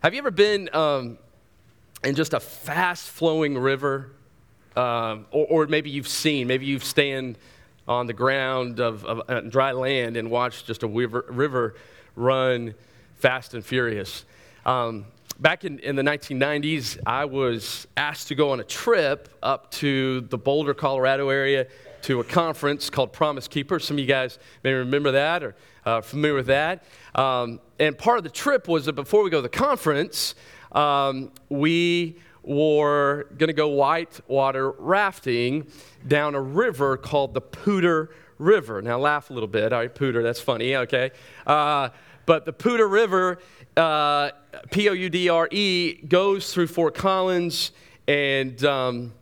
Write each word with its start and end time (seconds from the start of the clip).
Have 0.00 0.14
you 0.14 0.18
ever 0.18 0.30
been 0.30 0.72
um, 0.72 1.18
in 2.04 2.14
just 2.14 2.32
a 2.32 2.38
fast 2.38 3.08
flowing 3.08 3.58
river? 3.58 4.12
Um, 4.76 5.26
or, 5.32 5.46
or, 5.46 5.66
maybe 5.66 5.90
you've 5.90 6.06
seen, 6.06 6.46
maybe 6.46 6.66
you've 6.66 6.84
stand 6.84 7.36
on 7.88 8.06
the 8.06 8.12
ground 8.12 8.78
of, 8.78 9.04
of 9.04 9.22
uh, 9.28 9.40
dry 9.40 9.72
land 9.72 10.16
and 10.16 10.30
watched 10.30 10.68
just 10.68 10.84
a 10.84 10.86
river, 10.86 11.24
river 11.28 11.74
run 12.14 12.74
fast 13.16 13.54
and 13.54 13.64
furious. 13.64 14.24
Um, 14.64 15.06
back 15.40 15.64
in, 15.64 15.80
in 15.80 15.96
the 15.96 16.02
1990s, 16.02 17.00
I 17.04 17.24
was 17.24 17.88
asked 17.96 18.28
to 18.28 18.36
go 18.36 18.52
on 18.52 18.60
a 18.60 18.64
trip 18.64 19.28
up 19.42 19.68
to 19.72 20.20
the 20.20 20.38
Boulder, 20.38 20.74
Colorado 20.74 21.28
area 21.28 21.66
to 22.02 22.20
a 22.20 22.24
conference 22.24 22.90
called 22.90 23.12
Promise 23.12 23.48
Keeper. 23.48 23.78
Some 23.78 23.96
of 23.96 24.00
you 24.00 24.06
guys 24.06 24.38
may 24.64 24.72
remember 24.72 25.12
that 25.12 25.42
or 25.42 25.56
uh, 25.84 26.00
familiar 26.00 26.34
with 26.34 26.46
that. 26.46 26.84
Um, 27.14 27.60
and 27.78 27.96
part 27.96 28.18
of 28.18 28.24
the 28.24 28.30
trip 28.30 28.68
was 28.68 28.86
that 28.86 28.94
before 28.94 29.22
we 29.22 29.30
go 29.30 29.38
to 29.38 29.42
the 29.42 29.48
conference, 29.48 30.34
um, 30.72 31.32
we 31.48 32.18
were 32.42 33.26
going 33.36 33.48
to 33.48 33.52
go 33.54 33.68
whitewater 33.68 34.70
rafting 34.72 35.66
down 36.06 36.34
a 36.34 36.40
river 36.40 36.96
called 36.96 37.34
the 37.34 37.40
Poudre 37.40 38.08
River. 38.38 38.80
Now, 38.82 38.98
laugh 38.98 39.30
a 39.30 39.32
little 39.32 39.48
bit. 39.48 39.72
All 39.72 39.80
right, 39.80 39.94
Poudre, 39.94 40.22
that's 40.22 40.40
funny, 40.40 40.76
okay? 40.76 41.10
Uh, 41.46 41.90
but 42.26 42.44
the 42.44 42.52
Poudre 42.52 42.88
River, 42.88 43.38
uh, 43.76 44.30
P 44.70 44.88
O 44.88 44.92
U 44.92 45.10
D 45.10 45.28
R 45.28 45.48
E, 45.50 45.94
goes 46.06 46.52
through 46.52 46.68
Fort 46.68 46.94
Collins 46.94 47.72
and. 48.06 48.64
Um, 48.64 49.12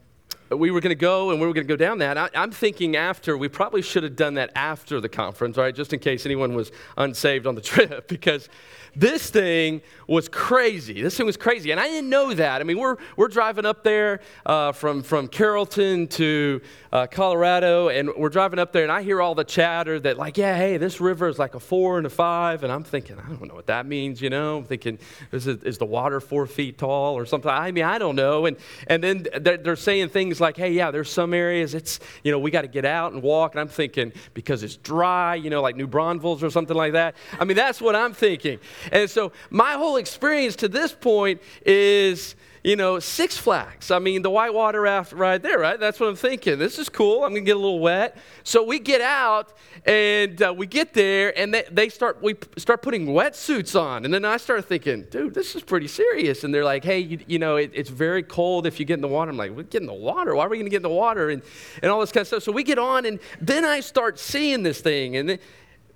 we 0.51 0.71
were 0.71 0.81
going 0.81 0.91
to 0.91 0.95
go 0.95 1.31
and 1.31 1.41
we 1.41 1.47
were 1.47 1.53
going 1.53 1.67
to 1.67 1.73
go 1.73 1.77
down 1.77 1.99
that. 1.99 2.17
I, 2.17 2.31
am 2.35 2.51
thinking 2.51 2.97
after, 2.97 3.37
we 3.37 3.49
probably 3.49 3.83
should 3.83 4.03
have 4.03 4.17
done 4.17 4.35
that 4.35 4.51
after 4.55 5.01
the 5.01 5.09
conference, 5.09 5.57
right? 5.57 5.75
Just 5.75 5.93
in 5.93 5.99
case 5.99 6.25
anyone 6.25 6.55
was 6.55 6.71
unsaved 6.97 7.47
on 7.47 7.55
the 7.55 7.61
trip, 7.73 8.09
because 8.09 8.49
this 8.97 9.31
thing 9.31 9.83
was 10.07 10.29
crazy. 10.29 11.03
This 11.03 11.17
thing 11.17 11.27
was 11.27 11.37
crazy. 11.37 11.71
And 11.71 11.79
I 11.79 11.87
didn't 11.87 12.09
know 12.09 12.33
that. 12.33 12.61
I 12.61 12.65
mean, 12.65 12.79
we're, 12.79 12.97
we're 13.17 13.29
driving 13.29 13.67
up 13.67 13.85
there 13.85 14.21
uh, 14.47 14.73
from, 14.73 15.03
from 15.03 15.29
Carrollton 15.29 16.09
to 16.09 16.63
uh, 16.93 17.07
Colorado, 17.07 17.89
and 17.89 18.11
we're 18.17 18.31
driving 18.31 18.59
up 18.59 18.73
there, 18.73 18.83
and 18.83 18.91
I 18.91 19.03
hear 19.03 19.21
all 19.21 19.35
the 19.35 19.45
chatter 19.45 20.01
that, 20.01 20.17
like, 20.17 20.39
yeah, 20.39 20.57
hey, 20.57 20.79
this 20.79 21.01
river 21.01 21.29
is 21.29 21.39
like 21.39 21.55
a 21.55 21.61
four 21.61 21.99
and 21.99 22.07
a 22.07 22.11
five. 22.11 22.65
And 22.65 22.73
I'm 22.73 22.85
thinking, 22.85 23.19
I 23.19 23.29
don't 23.29 23.47
know 23.47 23.55
what 23.55 23.67
that 23.67 23.85
means, 23.87 24.23
you 24.23 24.31
know? 24.31 24.59
I'm 24.59 24.65
thinking, 24.65 24.99
is, 25.31 25.47
it, 25.47 25.65
is 25.65 25.77
the 25.77 25.85
water 25.85 26.21
four 26.21 26.47
feet 26.47 26.79
tall 26.79 27.15
or 27.15 27.27
something? 27.27 27.51
I 27.51 27.71
mean, 27.73 27.85
I 27.85 27.99
don't 27.99 28.17
know. 28.17 28.47
And, 28.47 28.57
and 28.87 29.05
then 29.05 29.27
they're, 29.41 29.59
they're 29.59 29.77
saying 29.77 30.09
things 30.09 30.41
like, 30.41 30.57
hey, 30.57 30.73
yeah, 30.73 30.91
there's 30.91 31.11
some 31.11 31.35
areas 31.35 31.75
it's, 31.75 32.01
you 32.25 32.33
know, 32.33 32.39
we 32.39 32.51
got 32.51 32.63
to 32.63 32.69
get 32.69 32.87
out 32.87 33.13
and 33.13 33.23
walk. 33.23 33.53
And 33.53 33.61
I'm 33.61 33.69
thinking, 33.69 34.13
because 34.33 34.63
it's 34.63 34.77
dry, 34.77 35.35
you 35.35 35.51
know, 35.51 35.61
like 35.61 35.77
New 35.77 35.87
Braunfels 35.87 36.43
or 36.43 36.49
something 36.49 36.77
like 36.77 36.93
that. 36.93 37.15
I 37.39 37.45
mean, 37.45 37.57
that's 37.57 37.81
what 37.81 37.95
I'm 37.95 38.15
thinking. 38.15 38.59
And 38.93 39.11
so 39.11 39.33
my 39.51 39.73
whole 39.73 39.97
experience 39.97 40.57
to 40.57 40.69
this 40.69 40.93
point 40.93 41.43
is, 41.65 42.37
you 42.67 42.75
know, 42.75 42.99
Six 42.99 43.39
Flags. 43.39 43.93
I 43.93 44.01
mean, 44.01 44.23
the 44.23 44.31
whitewater 44.31 44.81
raft 44.81 45.13
right 45.13 45.41
there, 45.41 45.57
right? 45.57 45.79
That's 45.79 46.01
what 46.01 46.09
I'm 46.09 46.17
thinking. 46.17 46.59
This 46.59 46.81
is 46.81 46.89
cool. 46.89 47.23
I'm 47.23 47.31
going 47.31 47.45
to 47.45 47.47
get 47.47 47.55
a 47.55 47.61
little 47.61 47.79
wet. 47.79 48.19
So 48.43 48.65
we 48.65 48.81
get 48.81 49.01
out 49.01 49.57
and 49.85 50.43
uh, 50.43 50.53
we 50.53 50.67
get 50.67 50.93
there 50.93 51.39
and 51.39 51.55
they, 51.55 51.63
they 51.71 51.89
start, 51.89 52.21
we 52.21 52.35
start 52.59 52.83
putting 52.83 53.07
wetsuits 53.07 53.81
on. 53.81 54.05
And 54.05 54.13
then 54.13 54.25
I 54.25 54.37
start 54.37 54.65
thinking, 54.65 55.05
dude, 55.11 55.33
this 55.33 55.55
is 55.55 55.63
pretty 55.63 55.87
serious. 55.87 56.43
And 56.43 56.53
they're 56.53 56.65
like, 56.65 56.83
hey, 56.83 56.99
you, 56.99 57.21
you 57.29 57.39
know, 57.39 57.55
it, 57.55 57.71
it's 57.73 57.91
very 57.91 58.25
cold 58.25 58.67
if 58.67 58.81
you 58.81 58.85
get 58.85 58.95
in 58.95 59.01
the 59.01 59.07
water. 59.07 59.31
I'm 59.31 59.37
like, 59.37 59.55
we 59.55 59.63
get 59.63 59.83
in 59.83 59.87
the 59.87 59.95
water. 59.95 60.35
Why 60.35 60.47
are 60.47 60.49
we 60.49 60.57
going 60.57 60.67
to 60.67 60.71
get 60.71 60.79
in 60.79 60.83
the 60.83 60.89
water? 60.89 61.31
And, 61.31 61.43
and 61.85 61.93
all 61.93 62.01
this 62.01 62.11
kind 62.11 62.23
of 62.23 62.27
stuff. 62.27 62.43
So 62.43 62.51
we 62.51 62.65
get 62.65 62.81
on 62.81 63.07
and 63.07 63.21
then 63.41 63.65
I 63.65 63.79
start 63.79 64.19
seeing 64.19 64.65
this 64.65 64.81
thing. 64.81 65.15
And 65.17 65.39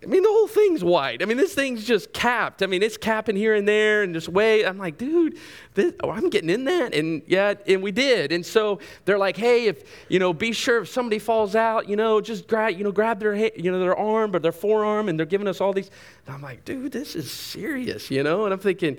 I 0.03 0.07
mean, 0.07 0.23
the 0.23 0.31
whole 0.31 0.47
thing's 0.47 0.83
white. 0.83 1.23
I 1.23 1.27
mean, 1.27 1.37
this 1.37 1.55
thing's 1.55 1.85
just 1.85 2.15
capped. 2.15 2.63
I 2.63 2.67
mean, 2.67 2.83
it's 2.83 2.97
capping 2.97 3.37
here 3.37 3.55
and 3.55 3.69
there 3.69 4.03
and 4.03 4.15
just 4.15 4.31
way. 4.31 4.65
I'm 4.65 4.79
like, 4.79 4.97
dude, 4.97 5.37
this, 5.75 5.93
oh, 6.03 6.11
I'm 6.11 6.31
getting 6.31 6.49
in 6.49 6.65
that. 6.65 6.95
And 6.95 7.21
yeah, 7.27 7.53
and 7.67 7.83
we 7.83 7.93
did. 7.93 8.33
And 8.33 8.45
so 8.45 8.79
they're 9.05 9.19
like, 9.19 9.37
hey, 9.37 9.67
if, 9.67 9.83
you 10.09 10.19
know, 10.19 10.33
be 10.33 10.53
sure 10.53 10.79
if 10.79 10.89
somebody 10.89 11.19
falls 11.19 11.55
out, 11.55 11.87
you 11.87 11.97
know, 11.97 12.19
just 12.23 12.49
grab, 12.49 12.79
you 12.79 12.85
know, 12.85 12.93
grab 12.93 13.21
their, 13.21 13.35
you 13.35 13.71
know, 13.71 13.79
their 13.79 13.95
arm 13.97 14.35
or 14.35 14.39
their 14.39 14.53
forearm. 14.53 15.11
And 15.11 15.19
they're 15.19 15.27
giving 15.27 15.47
us 15.47 15.61
all 15.61 15.75
these. 15.75 15.91
And 16.27 16.35
I'm 16.35 16.41
like, 16.41 16.65
dude, 16.65 16.93
this 16.93 17.15
is 17.15 17.31
serious, 17.31 18.11
you 18.11 18.23
know? 18.23 18.47
And 18.47 18.55
I'm 18.55 18.61
thinking, 18.61 18.97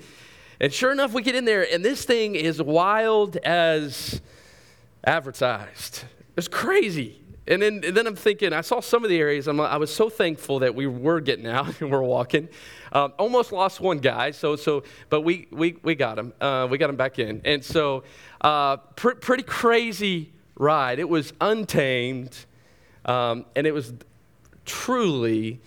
and 0.59 0.71
sure 0.71 0.91
enough, 0.91 1.13
we 1.13 1.23
get 1.23 1.33
in 1.33 1.45
there 1.45 1.65
and 1.73 1.83
this 1.83 2.05
thing 2.05 2.35
is 2.35 2.61
wild 2.61 3.37
as 3.37 4.21
advertised. 5.03 6.03
It's 6.37 6.47
crazy. 6.47 7.21
And 7.51 7.61
then, 7.61 7.81
and 7.83 7.97
then 7.97 8.07
I'm 8.07 8.15
thinking, 8.15 8.53
I 8.53 8.61
saw 8.61 8.79
some 8.79 9.03
of 9.03 9.09
the 9.09 9.19
areas, 9.19 9.45
I'm, 9.49 9.59
i 9.59 9.75
was 9.75 9.93
so 9.93 10.09
thankful 10.09 10.59
that 10.59 10.73
we 10.73 10.87
were 10.87 11.19
getting 11.19 11.45
out 11.45 11.81
and 11.81 11.91
we're 11.91 12.01
walking. 12.01 12.47
Um, 12.93 13.11
almost 13.19 13.51
lost 13.51 13.81
one 13.81 13.97
guy, 13.97 14.31
so, 14.31 14.55
so, 14.55 14.83
but 15.09 15.21
we, 15.21 15.47
we, 15.51 15.75
we 15.83 15.93
got 15.93 16.17
him. 16.17 16.31
Uh, 16.39 16.69
we 16.71 16.77
got 16.77 16.89
him 16.89 16.95
back 16.95 17.19
in. 17.19 17.41
And 17.43 17.63
so, 17.63 18.05
uh, 18.39 18.77
pr- 18.77 19.15
pretty 19.15 19.43
crazy 19.43 20.31
ride. 20.55 20.99
It 20.99 21.09
was 21.09 21.33
untamed, 21.41 22.37
um, 23.03 23.43
and 23.53 23.67
it 23.67 23.73
was 23.73 23.93
truly 24.65 25.59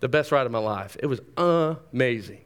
the 0.00 0.08
best 0.08 0.32
ride 0.32 0.44
of 0.44 0.50
my 0.50 0.58
life. 0.58 0.96
It 1.00 1.06
was 1.06 1.20
amazing. 1.36 2.40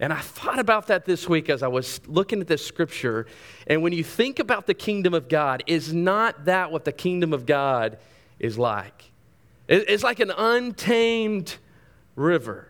And 0.00 0.14
I 0.14 0.20
thought 0.20 0.58
about 0.58 0.86
that 0.86 1.04
this 1.04 1.28
week 1.28 1.50
as 1.50 1.62
I 1.62 1.68
was 1.68 2.00
looking 2.06 2.40
at 2.40 2.46
this 2.46 2.64
scripture. 2.64 3.26
And 3.66 3.82
when 3.82 3.92
you 3.92 4.02
think 4.02 4.38
about 4.38 4.66
the 4.66 4.72
kingdom 4.72 5.12
of 5.12 5.28
God, 5.28 5.62
is 5.66 5.92
not 5.92 6.46
that 6.46 6.72
what 6.72 6.86
the 6.86 6.92
kingdom 6.92 7.34
of 7.34 7.44
God 7.44 7.98
is 8.38 8.58
like? 8.58 9.10
It's 9.68 10.02
like 10.02 10.18
an 10.18 10.30
untamed 10.30 11.56
river. 12.16 12.68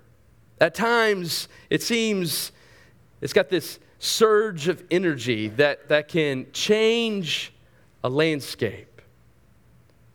At 0.61 0.75
times, 0.75 1.49
it 1.71 1.83
seems 1.83 2.51
it's 3.21 3.33
got 3.33 3.49
this 3.49 3.79
surge 4.01 4.67
of 4.67 4.83
energy 4.91 5.49
that, 5.49 5.89
that 5.89 6.09
can 6.09 6.47
change 6.53 7.53
a 8.03 8.09
landscape. 8.09 9.01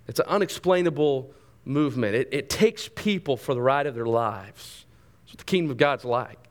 It's 0.07 0.19
an 0.19 0.27
unexplainable 0.27 1.33
movement. 1.63 2.15
It, 2.15 2.29
it 2.31 2.49
takes 2.49 2.89
people 2.93 3.37
for 3.37 3.53
the 3.53 3.61
ride 3.61 3.87
of 3.87 3.95
their 3.95 4.05
lives. 4.05 4.85
That's 5.23 5.33
what 5.33 5.37
the 5.39 5.45
kingdom 5.45 5.71
of 5.71 5.77
God's 5.77 6.03
like. 6.03 6.44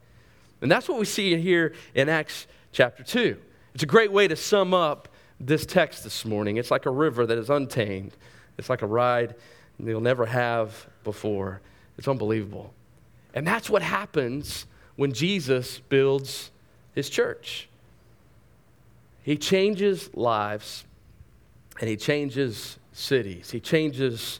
And 0.65 0.71
that's 0.71 0.89
what 0.89 0.97
we 0.97 1.05
see 1.05 1.37
here 1.37 1.73
in 1.93 2.09
Acts 2.09 2.47
chapter 2.71 3.03
2. 3.03 3.37
It's 3.75 3.83
a 3.83 3.85
great 3.85 4.11
way 4.11 4.27
to 4.27 4.35
sum 4.35 4.73
up 4.73 5.07
this 5.39 5.63
text 5.63 6.03
this 6.03 6.25
morning. 6.25 6.57
It's 6.57 6.71
like 6.71 6.87
a 6.87 6.89
river 6.89 7.27
that 7.27 7.37
is 7.37 7.51
untamed, 7.51 8.17
it's 8.57 8.67
like 8.67 8.81
a 8.81 8.87
ride 8.87 9.35
you'll 9.77 10.01
never 10.01 10.25
have 10.25 10.87
before. 11.03 11.61
It's 11.99 12.07
unbelievable. 12.07 12.73
And 13.35 13.45
that's 13.45 13.69
what 13.69 13.83
happens 13.83 14.65
when 14.95 15.13
Jesus 15.13 15.81
builds 15.87 16.49
his 16.95 17.11
church. 17.11 17.69
He 19.21 19.37
changes 19.37 20.09
lives 20.15 20.83
and 21.79 21.87
he 21.87 21.95
changes 21.95 22.79
cities, 22.91 23.51
he 23.51 23.59
changes 23.59 24.39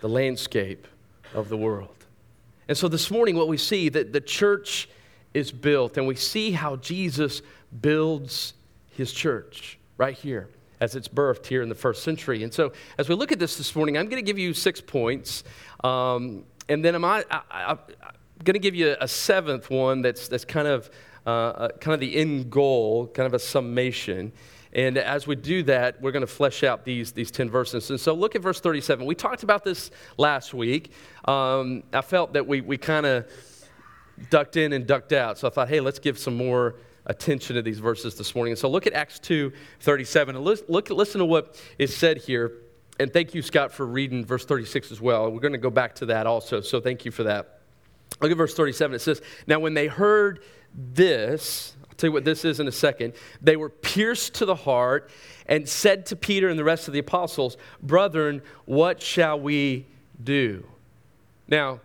the 0.00 0.08
landscape 0.08 0.88
of 1.32 1.48
the 1.48 1.56
world. 1.56 2.04
And 2.66 2.76
so 2.76 2.88
this 2.88 3.12
morning, 3.12 3.36
what 3.36 3.46
we 3.46 3.58
see 3.58 3.88
that 3.90 4.12
the 4.12 4.20
church 4.20 4.88
is 5.34 5.52
built, 5.52 5.96
and 5.96 6.06
we 6.06 6.14
see 6.14 6.52
how 6.52 6.76
Jesus 6.76 7.42
builds 7.80 8.54
his 8.90 9.12
church 9.12 9.78
right 9.96 10.14
here 10.14 10.48
as 10.80 10.96
it's 10.96 11.08
birthed 11.08 11.46
here 11.46 11.62
in 11.62 11.68
the 11.68 11.74
first 11.74 12.02
century. 12.02 12.42
And 12.42 12.52
so, 12.52 12.72
as 12.98 13.08
we 13.08 13.14
look 13.14 13.30
at 13.30 13.38
this 13.38 13.56
this 13.56 13.74
morning, 13.76 13.96
I'm 13.96 14.06
going 14.06 14.22
to 14.22 14.26
give 14.26 14.38
you 14.38 14.52
six 14.52 14.80
points, 14.80 15.44
um, 15.84 16.44
and 16.68 16.84
then 16.84 16.94
I'm, 16.94 17.04
I, 17.04 17.22
am 17.50 17.78
going 18.44 18.54
to 18.54 18.60
give 18.60 18.74
you 18.74 18.96
a 19.00 19.08
seventh 19.08 19.70
one 19.70 20.02
that's, 20.02 20.28
that's 20.28 20.44
kind, 20.44 20.66
of, 20.66 20.90
uh, 21.26 21.30
uh, 21.30 21.68
kind 21.78 21.94
of 21.94 22.00
the 22.00 22.16
end 22.16 22.50
goal, 22.50 23.06
kind 23.08 23.26
of 23.26 23.34
a 23.34 23.38
summation. 23.38 24.32
And 24.74 24.96
as 24.96 25.26
we 25.26 25.36
do 25.36 25.62
that, 25.64 26.00
we're 26.00 26.12
going 26.12 26.22
to 26.22 26.26
flesh 26.26 26.62
out 26.64 26.84
these, 26.84 27.12
these 27.12 27.30
10 27.30 27.50
verses. 27.50 27.90
And 27.90 28.00
so 28.00 28.14
look 28.14 28.34
at 28.34 28.42
verse 28.42 28.58
37. 28.58 29.04
We 29.04 29.14
talked 29.14 29.42
about 29.42 29.64
this 29.64 29.90
last 30.16 30.54
week. 30.54 30.92
Um, 31.26 31.82
I 31.92 32.00
felt 32.00 32.32
that 32.32 32.46
we, 32.46 32.62
we 32.62 32.78
kind 32.78 33.04
of 33.04 33.26
ducked 34.30 34.56
in 34.56 34.72
and 34.72 34.86
ducked 34.86 35.12
out. 35.12 35.38
So 35.38 35.46
I 35.46 35.50
thought, 35.50 35.68
hey, 35.68 35.80
let's 35.80 35.98
give 35.98 36.18
some 36.18 36.36
more 36.36 36.76
attention 37.06 37.56
to 37.56 37.62
these 37.62 37.78
verses 37.78 38.14
this 38.14 38.34
morning. 38.34 38.52
And 38.52 38.58
so 38.58 38.68
look 38.68 38.86
at 38.86 38.92
Acts 38.92 39.18
2 39.18 39.52
37 39.80 40.36
and 40.36 40.44
look, 40.44 40.64
look, 40.68 40.90
listen 40.90 41.18
to 41.18 41.24
what 41.24 41.60
is 41.78 41.96
said 41.96 42.18
here. 42.18 42.52
And 43.00 43.12
thank 43.12 43.34
you, 43.34 43.42
Scott, 43.42 43.72
for 43.72 43.86
reading 43.86 44.24
verse 44.24 44.44
36 44.44 44.92
as 44.92 45.00
well. 45.00 45.30
We're 45.30 45.40
going 45.40 45.52
to 45.52 45.58
go 45.58 45.70
back 45.70 45.94
to 45.96 46.06
that 46.06 46.26
also. 46.26 46.60
So 46.60 46.80
thank 46.80 47.04
you 47.04 47.10
for 47.10 47.24
that. 47.24 47.60
Look 48.20 48.30
at 48.30 48.36
verse 48.36 48.54
37. 48.54 48.94
It 48.94 48.98
says, 49.00 49.22
Now 49.46 49.58
when 49.58 49.74
they 49.74 49.86
heard 49.88 50.44
this, 50.74 51.74
I'll 51.88 51.94
tell 51.96 52.08
you 52.08 52.12
what 52.12 52.24
this 52.24 52.44
is 52.44 52.60
in 52.60 52.68
a 52.68 52.72
second, 52.72 53.14
they 53.40 53.56
were 53.56 53.70
pierced 53.70 54.34
to 54.34 54.46
the 54.46 54.54
heart 54.54 55.10
and 55.46 55.68
said 55.68 56.06
to 56.06 56.16
Peter 56.16 56.48
and 56.48 56.58
the 56.58 56.64
rest 56.64 56.86
of 56.86 56.94
the 56.94 57.00
apostles, 57.00 57.56
Brethren, 57.82 58.42
what 58.66 59.02
shall 59.02 59.40
we 59.40 59.86
do? 60.22 60.64
Now, 61.48 61.80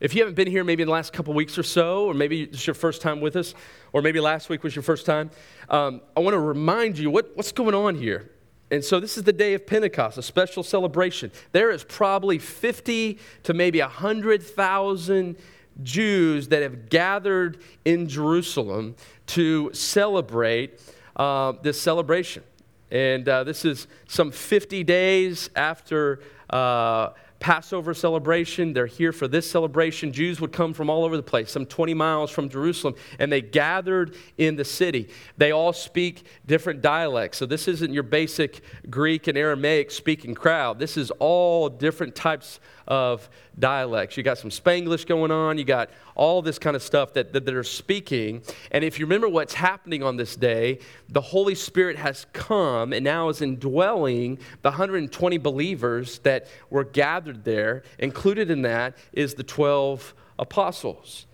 if 0.00 0.14
you 0.14 0.20
haven't 0.20 0.34
been 0.34 0.46
here 0.46 0.64
maybe 0.64 0.82
in 0.82 0.86
the 0.86 0.92
last 0.92 1.12
couple 1.12 1.34
weeks 1.34 1.58
or 1.58 1.62
so, 1.62 2.06
or 2.06 2.14
maybe 2.14 2.42
it's 2.42 2.66
your 2.66 2.74
first 2.74 3.02
time 3.02 3.20
with 3.20 3.36
us, 3.36 3.54
or 3.92 4.02
maybe 4.02 4.20
last 4.20 4.48
week 4.48 4.62
was 4.62 4.74
your 4.76 4.82
first 4.82 5.06
time, 5.06 5.30
um, 5.68 6.00
I 6.16 6.20
want 6.20 6.34
to 6.34 6.40
remind 6.40 6.98
you 6.98 7.10
what, 7.10 7.36
what's 7.36 7.52
going 7.52 7.74
on 7.74 7.96
here. 7.96 8.30
And 8.70 8.84
so 8.84 9.00
this 9.00 9.16
is 9.16 9.24
the 9.24 9.32
day 9.32 9.54
of 9.54 9.66
Pentecost, 9.66 10.18
a 10.18 10.22
special 10.22 10.62
celebration. 10.62 11.32
There 11.52 11.70
is 11.70 11.84
probably 11.84 12.38
50 12.38 13.18
to 13.44 13.54
maybe 13.54 13.80
100,000 13.80 15.36
Jews 15.82 16.48
that 16.48 16.62
have 16.62 16.88
gathered 16.90 17.62
in 17.84 18.08
Jerusalem 18.08 18.94
to 19.28 19.70
celebrate 19.72 20.80
uh, 21.16 21.52
this 21.62 21.80
celebration. 21.80 22.42
And 22.90 23.28
uh, 23.28 23.44
this 23.44 23.64
is 23.64 23.86
some 24.06 24.30
50 24.30 24.84
days 24.84 25.50
after 25.56 26.20
uh, 26.50 27.10
Passover 27.40 27.94
celebration. 27.94 28.72
They're 28.72 28.86
here 28.86 29.12
for 29.12 29.28
this 29.28 29.48
celebration. 29.48 30.12
Jews 30.12 30.40
would 30.40 30.52
come 30.52 30.74
from 30.74 30.90
all 30.90 31.04
over 31.04 31.16
the 31.16 31.22
place, 31.22 31.50
some 31.50 31.66
20 31.66 31.94
miles 31.94 32.30
from 32.30 32.48
Jerusalem, 32.48 32.94
and 33.18 33.30
they 33.30 33.40
gathered 33.40 34.16
in 34.38 34.56
the 34.56 34.64
city. 34.64 35.08
They 35.36 35.52
all 35.52 35.72
speak 35.72 36.24
different 36.46 36.82
dialects. 36.82 37.38
So 37.38 37.46
this 37.46 37.68
isn't 37.68 37.92
your 37.92 38.02
basic 38.02 38.62
Greek 38.90 39.28
and 39.28 39.38
Aramaic 39.38 39.90
speaking 39.90 40.34
crowd. 40.34 40.78
This 40.78 40.96
is 40.96 41.10
all 41.12 41.68
different 41.68 42.14
types 42.14 42.58
of 42.88 43.28
dialects. 43.58 44.16
You 44.16 44.22
got 44.22 44.38
some 44.38 44.50
Spanglish 44.50 45.06
going 45.06 45.30
on, 45.30 45.58
you 45.58 45.64
got 45.64 45.90
all 46.14 46.40
this 46.40 46.58
kind 46.58 46.74
of 46.74 46.82
stuff 46.82 47.12
that, 47.12 47.34
that 47.34 47.44
they're 47.44 47.62
speaking. 47.62 48.42
And 48.70 48.82
if 48.82 48.98
you 48.98 49.04
remember 49.04 49.28
what's 49.28 49.52
happening 49.52 50.02
on 50.02 50.16
this 50.16 50.36
day, 50.36 50.78
the 51.10 51.20
Holy 51.20 51.54
Spirit 51.54 51.96
has 51.98 52.26
come 52.32 52.92
and 52.94 53.04
now 53.04 53.28
is 53.28 53.42
indwelling 53.42 54.38
the 54.62 54.70
120 54.70 55.38
believers 55.38 56.18
that 56.20 56.48
were 56.70 56.84
gathered 56.84 57.27
there. 57.32 57.82
Included 57.98 58.50
in 58.50 58.62
that 58.62 58.96
is 59.12 59.34
the 59.34 59.42
12 59.42 60.14
apostles. 60.38 61.26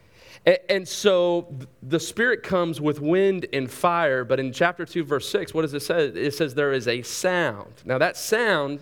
And 0.68 0.86
so 0.86 1.54
the 1.82 1.98
Spirit 1.98 2.42
comes 2.42 2.78
with 2.78 3.00
wind 3.00 3.46
and 3.54 3.70
fire, 3.70 4.24
but 4.24 4.38
in 4.38 4.52
chapter 4.52 4.84
2, 4.84 5.02
verse 5.02 5.28
6, 5.30 5.54
what 5.54 5.62
does 5.62 5.72
it 5.72 5.80
say? 5.80 6.06
It 6.08 6.34
says 6.34 6.54
there 6.54 6.72
is 6.72 6.86
a 6.86 7.00
sound. 7.00 7.72
Now, 7.86 7.96
that 7.96 8.18
sound 8.18 8.80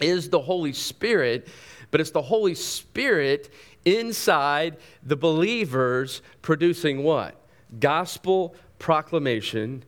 is 0.00 0.28
the 0.28 0.40
Holy 0.40 0.74
Spirit 0.74 1.48
but 1.90 2.00
it's 2.00 2.10
the 2.10 2.22
Holy 2.22 2.54
Spirit 2.54 3.50
inside 3.84 4.76
the 5.02 5.16
believers 5.16 6.22
producing 6.42 7.02
what? 7.02 7.36
Gospel 7.80 8.54
proclamation 8.78 9.84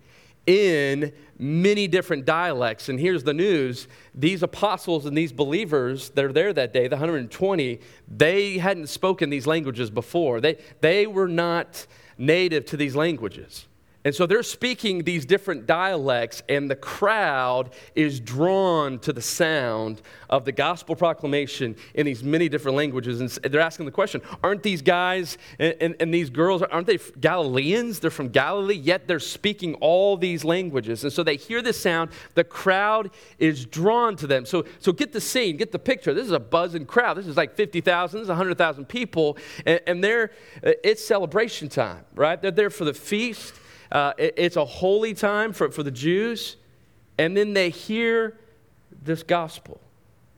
in 0.48 1.12
many 1.38 1.86
different 1.86 2.24
dialects. 2.24 2.88
And 2.88 2.98
here's 2.98 3.22
the 3.22 3.34
news 3.34 3.86
these 4.14 4.42
apostles 4.42 5.04
and 5.04 5.16
these 5.16 5.30
believers 5.30 6.08
that 6.10 6.24
are 6.24 6.32
there 6.32 6.54
that 6.54 6.72
day, 6.72 6.88
the 6.88 6.96
120, 6.96 7.78
they 8.08 8.58
hadn't 8.58 8.88
spoken 8.88 9.28
these 9.28 9.46
languages 9.46 9.90
before. 9.90 10.40
They, 10.40 10.56
they 10.80 11.06
were 11.06 11.28
not 11.28 11.86
native 12.16 12.64
to 12.66 12.78
these 12.78 12.96
languages. 12.96 13.67
And 14.08 14.14
so 14.14 14.24
they're 14.24 14.42
speaking 14.42 15.04
these 15.04 15.26
different 15.26 15.66
dialects, 15.66 16.42
and 16.48 16.70
the 16.70 16.76
crowd 16.76 17.74
is 17.94 18.20
drawn 18.20 18.98
to 19.00 19.12
the 19.12 19.20
sound 19.20 20.00
of 20.30 20.46
the 20.46 20.52
gospel 20.52 20.96
proclamation 20.96 21.76
in 21.92 22.06
these 22.06 22.24
many 22.24 22.48
different 22.48 22.74
languages. 22.74 23.20
And 23.20 23.28
they're 23.52 23.60
asking 23.60 23.84
the 23.84 23.92
question 23.92 24.22
Aren't 24.42 24.62
these 24.62 24.80
guys 24.80 25.36
and, 25.58 25.74
and, 25.78 25.96
and, 26.00 26.14
these 26.14 26.30
girls, 26.30 26.62
aren't 26.62 26.86
they 26.86 26.98
Galileans? 27.20 28.00
They're 28.00 28.10
from 28.10 28.30
Galilee, 28.30 28.76
yet 28.76 29.06
they're 29.06 29.20
speaking 29.20 29.74
all 29.74 30.16
these 30.16 30.42
languages. 30.42 31.04
And 31.04 31.12
so 31.12 31.22
they 31.22 31.36
hear 31.36 31.60
this 31.60 31.78
sound, 31.78 32.08
the 32.32 32.44
crowd 32.44 33.10
is 33.38 33.66
drawn 33.66 34.16
to 34.16 34.26
them. 34.26 34.46
So, 34.46 34.64
so 34.78 34.90
get 34.90 35.12
the 35.12 35.20
scene, 35.20 35.58
get 35.58 35.70
the 35.70 35.78
picture. 35.78 36.14
This 36.14 36.24
is 36.24 36.32
a 36.32 36.40
buzzing 36.40 36.86
crowd. 36.86 37.18
This 37.18 37.26
is 37.26 37.36
like 37.36 37.54
50,000, 37.56 38.20
this 38.20 38.24
is 38.24 38.28
100,000 38.30 38.86
people, 38.86 39.36
and, 39.66 39.80
and 39.86 40.02
they're, 40.02 40.30
uh, 40.64 40.70
it's 40.82 41.06
celebration 41.06 41.68
time, 41.68 42.06
right? 42.14 42.40
They're 42.40 42.50
there 42.50 42.70
for 42.70 42.86
the 42.86 42.94
feast. 42.94 43.52
Uh, 43.90 44.12
it, 44.18 44.34
it's 44.36 44.56
a 44.56 44.64
holy 44.64 45.14
time 45.14 45.52
for, 45.52 45.70
for 45.70 45.82
the 45.82 45.90
Jews. 45.90 46.56
And 47.18 47.36
then 47.36 47.54
they 47.54 47.70
hear 47.70 48.38
this 49.02 49.22
gospel 49.22 49.80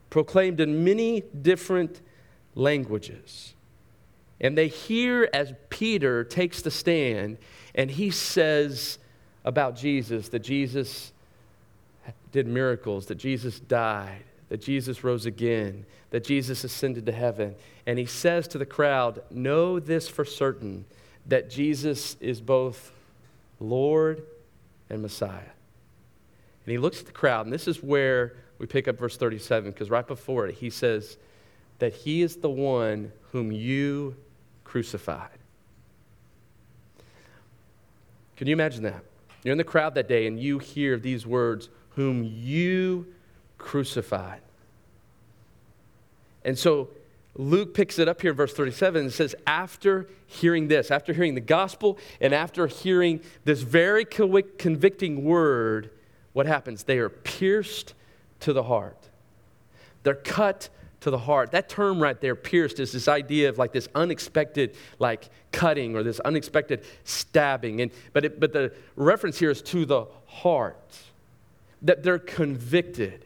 proclaimed 0.08 0.61
in 0.61 0.85
many 0.85 1.20
different 1.43 2.00
languages. 2.55 3.55
And 4.41 4.56
they 4.56 4.69
hear 4.69 5.29
as 5.32 5.52
Peter 5.69 6.25
takes 6.25 6.62
the 6.62 6.70
stand 6.70 7.38
and 7.75 7.91
he 7.91 8.11
says 8.11 8.99
about 9.44 9.76
Jesus 9.76 10.29
that 10.31 10.41
Jesus 10.41 11.12
did 12.32 12.46
miracles, 12.46 13.06
that 13.06 13.17
Jesus 13.17 13.61
died, 13.61 14.25
that 14.49 14.61
Jesus 14.61 15.05
rose 15.05 15.26
again, 15.26 15.85
that 16.11 16.25
Jesus 16.25 16.64
ascended 16.64 17.06
to 17.06 17.12
heaven. 17.12 17.55
And 17.87 17.99
he 17.99 18.06
says 18.06 18.49
to 18.49 18.58
the 18.58 18.67
crowd, 18.67 19.23
Know 19.31 19.79
this 19.79 20.08
for 20.08 20.25
certain 20.25 20.85
that 21.26 21.50
Jesus 21.50 22.17
is 22.20 22.41
both 22.41 22.93
Lord 23.60 24.24
and 24.88 25.02
Messiah. 25.02 25.52
And 26.66 26.72
he 26.72 26.78
looks 26.78 27.00
at 27.00 27.06
the 27.06 27.12
crowd, 27.12 27.46
and 27.46 27.52
this 27.52 27.68
is 27.68 27.82
where 27.82 28.34
we 28.58 28.66
pick 28.66 28.88
up 28.88 28.98
verse 28.98 29.16
37, 29.16 29.70
because 29.70 29.90
right 29.90 30.06
before 30.06 30.46
it, 30.46 30.56
he 30.56 30.70
says 30.70 31.16
that 31.78 31.94
he 31.94 32.22
is 32.22 32.36
the 32.36 32.50
one 32.50 33.12
whom 33.32 33.52
you 33.52 34.16
crucified. 34.64 35.38
Can 38.36 38.46
you 38.46 38.52
imagine 38.52 38.82
that? 38.82 39.04
You're 39.42 39.52
in 39.52 39.58
the 39.58 39.64
crowd 39.64 39.94
that 39.94 40.08
day, 40.08 40.26
and 40.26 40.38
you 40.38 40.58
hear 40.58 40.98
these 40.98 41.26
words, 41.26 41.68
whom 41.90 42.24
you 42.24 43.06
crucified. 43.58 44.40
And 46.44 46.58
so 46.58 46.88
Luke 47.37 47.75
picks 47.75 47.99
it 47.99 48.09
up 48.09 48.21
here 48.21 48.32
in 48.32 48.37
verse 48.37 48.53
37 48.53 49.03
and 49.03 49.12
says, 49.12 49.35
After 49.47 50.09
hearing 50.27 50.69
this, 50.69 50.91
after 50.91 51.12
hearing 51.12 51.35
the 51.35 51.41
gospel, 51.41 51.99
and 52.21 52.35
after 52.35 52.67
hearing 52.67 53.21
this 53.44 53.62
very 53.62 54.05
convicting 54.05 55.25
word, 55.25 55.91
what 56.32 56.47
happens? 56.47 56.85
They 56.85 56.99
are 56.99 57.09
pierced 57.09 57.94
to 58.41 58.53
the 58.53 58.65
heart. 58.65 59.09
They're 60.03 60.15
cut 60.15 60.69
to 61.00 61.11
the 61.11 61.19
heart. 61.19 61.53
That 61.53 61.69
term 61.69 62.00
right 62.00 62.21
there, 62.21 62.35
pierced, 62.35 62.79
is 62.79 62.93
this 62.93 63.09
idea 63.09 63.49
of 63.49 63.59
like 63.59 63.73
this 63.73 63.88
unexpected, 63.94 64.77
like 64.99 65.29
cutting 65.53 65.97
or 65.97 66.03
this 66.03 66.21
unexpected 66.21 66.85
stabbing. 67.05 67.81
And, 67.81 67.91
but, 68.12 68.25
it, 68.25 68.41
but 68.41 68.53
the 68.53 68.73
reference 68.97 69.38
here 69.38 69.50
is 69.50 69.62
to 69.62 69.87
the 69.87 70.06
heart, 70.27 70.99
that 71.82 72.03
they're 72.03 72.19
convicted. 72.19 73.25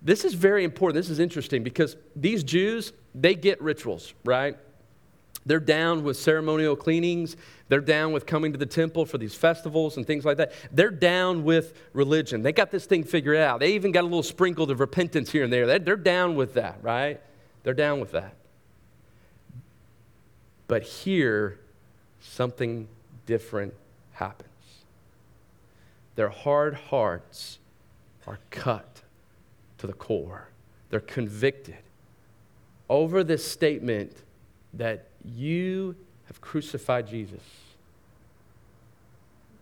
This 0.00 0.24
is 0.24 0.34
very 0.34 0.64
important. 0.64 0.94
This 0.94 1.10
is 1.10 1.18
interesting 1.18 1.62
because 1.62 1.96
these 2.14 2.44
Jews, 2.44 2.92
they 3.14 3.34
get 3.34 3.60
rituals, 3.60 4.14
right? 4.24 4.56
They're 5.44 5.60
down 5.60 6.04
with 6.04 6.16
ceremonial 6.16 6.76
cleanings. 6.76 7.36
They're 7.68 7.80
down 7.80 8.12
with 8.12 8.26
coming 8.26 8.52
to 8.52 8.58
the 8.58 8.66
temple 8.66 9.06
for 9.06 9.18
these 9.18 9.34
festivals 9.34 9.96
and 9.96 10.06
things 10.06 10.24
like 10.24 10.36
that. 10.36 10.52
They're 10.70 10.90
down 10.90 11.42
with 11.42 11.74
religion. 11.94 12.42
They 12.42 12.52
got 12.52 12.70
this 12.70 12.86
thing 12.86 13.02
figured 13.02 13.38
out. 13.38 13.60
They 13.60 13.72
even 13.72 13.90
got 13.90 14.02
a 14.02 14.08
little 14.08 14.22
sprinkle 14.22 14.70
of 14.70 14.78
repentance 14.78 15.30
here 15.30 15.44
and 15.44 15.52
there. 15.52 15.78
They're 15.78 15.96
down 15.96 16.36
with 16.36 16.54
that, 16.54 16.78
right? 16.82 17.20
They're 17.62 17.74
down 17.74 17.98
with 17.98 18.12
that. 18.12 18.34
But 20.66 20.82
here, 20.82 21.58
something 22.20 22.86
different 23.24 23.72
happens. 24.12 24.48
Their 26.14 26.28
hard 26.28 26.74
hearts 26.74 27.58
are 28.26 28.38
cut 28.50 28.97
to 29.78 29.86
the 29.86 29.92
core. 29.92 30.48
They're 30.90 31.00
convicted 31.00 31.76
over 32.88 33.22
this 33.22 33.46
statement 33.46 34.12
that 34.74 35.08
you 35.24 35.96
have 36.26 36.40
crucified 36.40 37.06
Jesus. 37.06 37.42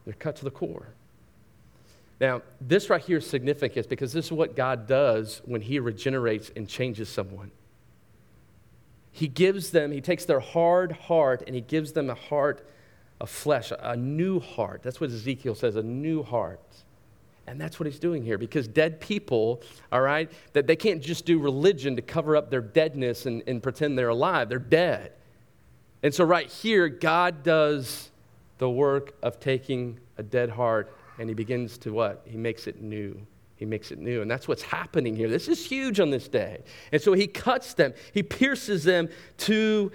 They're 0.04 0.14
cut 0.14 0.36
to 0.36 0.44
the 0.44 0.50
core. 0.50 0.88
Now, 2.20 2.42
this 2.60 2.88
right 2.88 3.02
here 3.02 3.18
is 3.18 3.26
significant 3.28 3.88
because 3.88 4.12
this 4.12 4.26
is 4.26 4.32
what 4.32 4.56
God 4.56 4.86
does 4.86 5.42
when 5.44 5.60
He 5.60 5.78
regenerates 5.78 6.50
and 6.56 6.68
changes 6.68 7.08
someone. 7.08 7.50
He 9.12 9.28
gives 9.28 9.70
them, 9.70 9.92
He 9.92 10.00
takes 10.00 10.24
their 10.24 10.40
hard 10.40 10.92
heart 10.92 11.42
and 11.46 11.54
He 11.54 11.60
gives 11.60 11.92
them 11.92 12.08
a 12.08 12.14
heart 12.14 12.66
of 13.20 13.28
flesh, 13.28 13.72
a 13.78 13.96
new 13.96 14.40
heart. 14.40 14.82
That's 14.82 15.00
what 15.00 15.10
Ezekiel 15.10 15.54
says, 15.54 15.76
a 15.76 15.82
new 15.82 16.22
heart. 16.22 16.60
And 17.46 17.60
that's 17.60 17.78
what 17.78 17.86
he's 17.86 18.00
doing 18.00 18.24
here 18.24 18.38
because 18.38 18.66
dead 18.66 19.00
people, 19.00 19.62
all 19.92 20.00
right, 20.00 20.30
that 20.52 20.66
they 20.66 20.76
can't 20.76 21.00
just 21.00 21.24
do 21.24 21.38
religion 21.38 21.94
to 21.96 22.02
cover 22.02 22.36
up 22.36 22.50
their 22.50 22.60
deadness 22.60 23.26
and, 23.26 23.42
and 23.46 23.62
pretend 23.62 23.96
they're 23.96 24.08
alive. 24.08 24.48
They're 24.48 24.58
dead. 24.58 25.12
And 26.02 26.12
so, 26.14 26.24
right 26.24 26.48
here, 26.48 26.88
God 26.88 27.42
does 27.42 28.10
the 28.58 28.68
work 28.68 29.14
of 29.22 29.38
taking 29.38 29.98
a 30.18 30.22
dead 30.22 30.50
heart 30.50 30.96
and 31.18 31.28
he 31.28 31.34
begins 31.34 31.78
to 31.78 31.92
what? 31.92 32.22
He 32.26 32.36
makes 32.36 32.66
it 32.66 32.82
new. 32.82 33.20
He 33.56 33.64
makes 33.64 33.90
it 33.90 33.98
new. 33.98 34.22
And 34.22 34.30
that's 34.30 34.46
what's 34.46 34.62
happening 34.62 35.16
here. 35.16 35.28
This 35.28 35.48
is 35.48 35.64
huge 35.64 35.98
on 35.98 36.10
this 36.10 36.28
day. 36.28 36.62
And 36.92 37.00
so 37.00 37.14
he 37.14 37.26
cuts 37.26 37.74
them, 37.74 37.94
he 38.12 38.22
pierces 38.22 38.84
them 38.84 39.08
to 39.38 39.92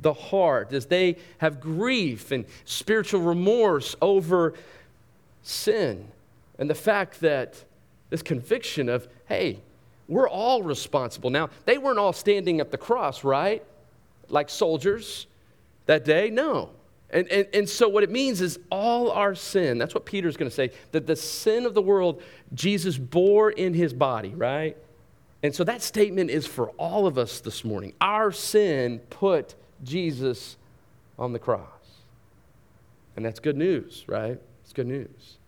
the 0.00 0.14
heart 0.14 0.72
as 0.72 0.86
they 0.86 1.16
have 1.38 1.60
grief 1.60 2.30
and 2.30 2.46
spiritual 2.64 3.20
remorse 3.20 3.94
over 4.00 4.54
sin. 5.42 6.08
And 6.62 6.70
the 6.70 6.76
fact 6.76 7.22
that 7.22 7.64
this 8.08 8.22
conviction 8.22 8.88
of, 8.88 9.08
hey, 9.26 9.58
we're 10.06 10.28
all 10.28 10.62
responsible. 10.62 11.28
Now, 11.28 11.50
they 11.64 11.76
weren't 11.76 11.98
all 11.98 12.12
standing 12.12 12.60
at 12.60 12.70
the 12.70 12.78
cross, 12.78 13.24
right? 13.24 13.64
Like 14.28 14.48
soldiers 14.48 15.26
that 15.86 16.04
day? 16.04 16.30
No. 16.30 16.70
And, 17.10 17.26
and, 17.32 17.48
and 17.52 17.68
so, 17.68 17.88
what 17.88 18.04
it 18.04 18.12
means 18.12 18.40
is 18.40 18.60
all 18.70 19.10
our 19.10 19.34
sin, 19.34 19.76
that's 19.76 19.92
what 19.92 20.06
Peter's 20.06 20.36
going 20.36 20.48
to 20.48 20.54
say, 20.54 20.70
that 20.92 21.04
the 21.04 21.16
sin 21.16 21.66
of 21.66 21.74
the 21.74 21.82
world, 21.82 22.22
Jesus 22.54 22.96
bore 22.96 23.50
in 23.50 23.74
his 23.74 23.92
body, 23.92 24.32
right? 24.32 24.76
And 25.42 25.52
so, 25.52 25.64
that 25.64 25.82
statement 25.82 26.30
is 26.30 26.46
for 26.46 26.68
all 26.78 27.08
of 27.08 27.18
us 27.18 27.40
this 27.40 27.64
morning. 27.64 27.92
Our 28.00 28.30
sin 28.30 29.00
put 29.10 29.56
Jesus 29.82 30.58
on 31.18 31.32
the 31.32 31.40
cross. 31.40 31.66
And 33.16 33.26
that's 33.26 33.40
good 33.40 33.56
news, 33.56 34.04
right? 34.06 34.38
It's 34.62 34.72
good 34.72 34.86
news. 34.86 35.38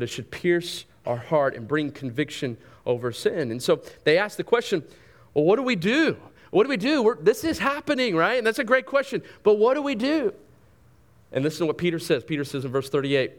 But 0.00 0.08
it 0.08 0.12
should 0.12 0.30
pierce 0.30 0.86
our 1.04 1.18
heart 1.18 1.54
and 1.54 1.68
bring 1.68 1.92
conviction 1.92 2.56
over 2.86 3.12
sin. 3.12 3.50
And 3.50 3.62
so 3.62 3.82
they 4.04 4.16
ask 4.16 4.38
the 4.38 4.44
question 4.44 4.82
well, 5.34 5.44
what 5.44 5.56
do 5.56 5.62
we 5.62 5.76
do? 5.76 6.16
What 6.50 6.64
do 6.64 6.70
we 6.70 6.78
do? 6.78 7.02
We're, 7.02 7.16
this 7.16 7.44
is 7.44 7.58
happening, 7.58 8.16
right? 8.16 8.38
And 8.38 8.46
that's 8.46 8.58
a 8.58 8.64
great 8.64 8.86
question. 8.86 9.22
But 9.42 9.58
what 9.58 9.74
do 9.74 9.82
we 9.82 9.94
do? 9.94 10.32
And 11.30 11.44
listen 11.44 11.60
to 11.60 11.66
what 11.66 11.78
Peter 11.78 11.98
says. 11.98 12.24
Peter 12.24 12.44
says 12.44 12.64
in 12.64 12.72
verse 12.72 12.88
38 12.88 13.32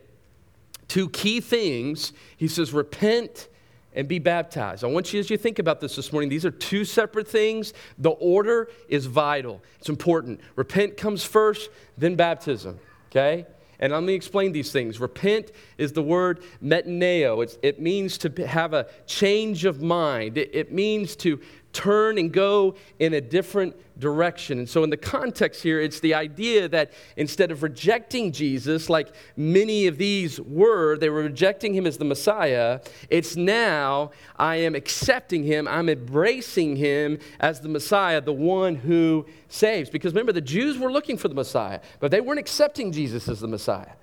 two 0.87 1.09
key 1.09 1.39
things. 1.41 2.13
He 2.37 2.47
says, 2.47 2.73
repent 2.73 3.47
and 3.93 4.07
be 4.07 4.19
baptized. 4.19 4.83
I 4.83 4.87
want 4.87 5.13
you, 5.13 5.19
as 5.19 5.29
you 5.29 5.37
think 5.37 5.59
about 5.59 5.81
this 5.81 5.95
this 5.95 6.11
morning, 6.11 6.29
these 6.29 6.45
are 6.45 6.51
two 6.51 6.85
separate 6.85 7.27
things. 7.27 7.73
The 7.97 8.11
order 8.11 8.69
is 8.87 9.05
vital, 9.05 9.61
it's 9.79 9.89
important. 9.89 10.39
Repent 10.55 10.97
comes 10.97 11.23
first, 11.23 11.69
then 11.97 12.15
baptism, 12.15 12.79
okay? 13.09 13.45
And 13.81 13.91
let 13.91 14.03
me 14.03 14.13
explain 14.13 14.51
these 14.51 14.71
things. 14.71 14.99
Repent 14.99 15.51
is 15.79 15.91
the 15.91 16.03
word 16.03 16.43
metanoeo, 16.63 17.43
It's, 17.43 17.57
it 17.63 17.81
means 17.81 18.17
to 18.19 18.29
have 18.47 18.73
a 18.73 18.87
change 19.07 19.65
of 19.65 19.81
mind. 19.81 20.37
It, 20.37 20.51
it 20.53 20.71
means 20.71 21.15
to 21.17 21.39
turn 21.73 22.17
and 22.17 22.31
go 22.31 22.75
in 22.99 23.13
a 23.13 23.21
different 23.21 23.75
direction. 23.99 24.59
And 24.59 24.69
so, 24.69 24.83
in 24.83 24.89
the 24.89 24.97
context 24.97 25.63
here, 25.63 25.79
it's 25.79 25.99
the 25.99 26.13
idea 26.13 26.67
that 26.69 26.91
instead 27.15 27.51
of 27.51 27.63
rejecting 27.63 28.31
Jesus, 28.31 28.89
like 28.89 29.09
many 29.37 29.87
of 29.87 29.97
these 29.97 30.41
were, 30.41 30.97
they 30.97 31.09
were 31.09 31.23
rejecting 31.23 31.73
him 31.73 31.87
as 31.87 31.97
the 31.97 32.05
Messiah, 32.05 32.81
it's 33.09 33.35
now 33.35 34.11
I 34.37 34.57
am 34.57 34.75
accepting 34.75 35.43
him, 35.43 35.67
I'm 35.67 35.87
embracing 35.87 36.75
him 36.75 37.19
as 37.39 37.61
the 37.61 37.69
Messiah, 37.69 38.19
the 38.19 38.33
one 38.33 38.75
who 38.75 39.25
saves. 39.47 39.89
Because 39.89 40.13
remember, 40.13 40.33
the 40.33 40.41
Jews 40.41 40.77
were 40.77 40.91
looking 40.91 41.17
for 41.17 41.27
the 41.27 41.35
Messiah, 41.35 41.79
but 41.99 42.11
they 42.11 42.21
weren't 42.21 42.39
accepting 42.39 42.91
Jesus 42.91 43.29
as 43.29 43.39
the 43.39 43.47
Messiah. 43.47 43.93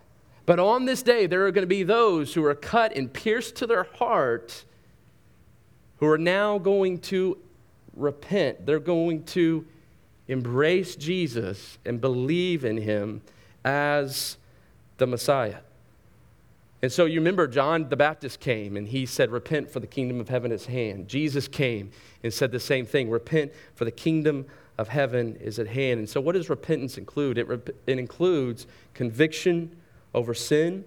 But 0.47 0.59
on 0.59 0.87
this 0.87 1.03
day, 1.03 1.27
there 1.27 1.45
are 1.45 1.51
going 1.51 1.65
to 1.65 1.67
be 1.67 1.83
those 1.83 2.33
who 2.33 2.43
are 2.45 2.55
cut 2.55 2.97
and 2.97 3.13
pierced 3.13 3.57
to 3.57 3.67
their 3.67 3.85
heart 3.85 4.65
who 5.99 6.07
are 6.07 6.19
now 6.19 6.59
going 6.59 6.99
to 6.99 7.37
repent. 7.99 8.67
They're 8.67 8.79
going 8.79 9.25
to 9.25 9.67
embrace 10.27 10.97
Jesus 10.97 11.79
and 11.85 12.01
believe 12.01 12.65
in 12.65 12.77
him 12.77 13.23
as 13.65 14.37
the 14.99 15.07
Messiah. 15.07 15.59
And 16.81 16.93
so 16.93 17.07
you 17.07 17.19
remember 17.19 17.49
John 17.49 17.89
the 17.89 17.97
Baptist 17.97 18.39
came 18.39 18.77
and 18.77 18.87
he 18.87 19.05
said, 19.05 19.31
Repent, 19.31 19.71
for 19.71 19.81
the 19.81 19.87
kingdom 19.87 20.21
of 20.21 20.29
heaven 20.29 20.53
is 20.53 20.65
at 20.65 20.71
hand. 20.71 21.09
Jesus 21.09 21.49
came 21.49 21.91
and 22.23 22.33
said 22.33 22.53
the 22.53 22.61
same 22.61 22.87
thing 22.87 23.11
Repent, 23.11 23.53
for 23.75 23.85
the 23.85 23.91
kingdom 23.91 24.47
of 24.77 24.89
heaven 24.89 25.37
is 25.41 25.59
at 25.59 25.67
hand. 25.67 25.99
And 25.99 26.09
so, 26.09 26.21
what 26.21 26.33
does 26.33 26.49
repentance 26.49 26.97
include? 26.97 27.37
It, 27.37 27.49
rep- 27.49 27.71
it 27.87 27.99
includes 27.99 28.67
conviction 28.95 29.77
over 30.15 30.35
sin 30.35 30.85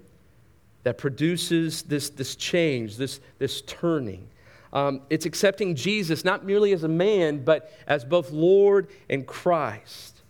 that 0.84 0.98
produces 0.98 1.84
this, 1.84 2.10
this 2.10 2.36
change, 2.36 2.96
this, 2.96 3.20
this 3.38 3.62
turning. 3.62 4.28
Um, 4.74 5.02
it's 5.10 5.26
accepting 5.26 5.76
Jesus 5.76 6.24
not 6.24 6.46
merely 6.46 6.72
as 6.72 6.84
a 6.84 6.88
man, 6.88 7.44
but 7.44 7.72
as 7.88 8.06
both 8.06 8.32
Lord 8.32 8.88
and 9.10 9.28
Christ. 9.28 10.22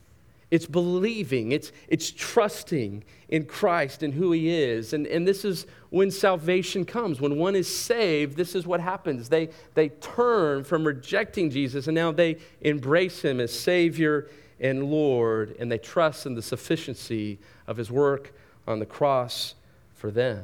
It's 0.49 0.65
believing, 0.65 1.53
it's, 1.53 1.71
it's 1.87 2.11
trusting 2.11 3.05
in 3.29 3.45
Christ 3.45 4.03
and 4.03 4.13
who 4.13 4.33
He 4.33 4.49
is. 4.49 4.91
And, 4.91 5.07
and 5.07 5.25
this 5.25 5.45
is 5.45 5.65
when 5.91 6.11
salvation 6.11 6.83
comes. 6.83 7.21
When 7.21 7.37
one 7.37 7.55
is 7.55 7.73
saved, 7.73 8.35
this 8.35 8.53
is 8.53 8.67
what 8.67 8.81
happens. 8.81 9.29
They, 9.29 9.49
they 9.75 9.89
turn 9.89 10.65
from 10.65 10.85
rejecting 10.85 11.49
Jesus 11.49 11.87
and 11.87 11.95
now 11.95 12.11
they 12.11 12.37
embrace 12.59 13.21
Him 13.21 13.39
as 13.39 13.57
Savior 13.57 14.27
and 14.59 14.83
Lord, 14.91 15.55
and 15.57 15.71
they 15.71 15.79
trust 15.79 16.27
in 16.27 16.35
the 16.35 16.41
sufficiency 16.41 17.39
of 17.65 17.77
His 17.77 17.89
work 17.89 18.33
on 18.67 18.79
the 18.79 18.85
cross 18.85 19.55
for 19.95 20.11
them. 20.11 20.43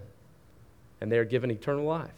And 1.01 1.11
they 1.11 1.19
are 1.19 1.25
given 1.25 1.51
eternal 1.51 1.83
life. 1.83 2.09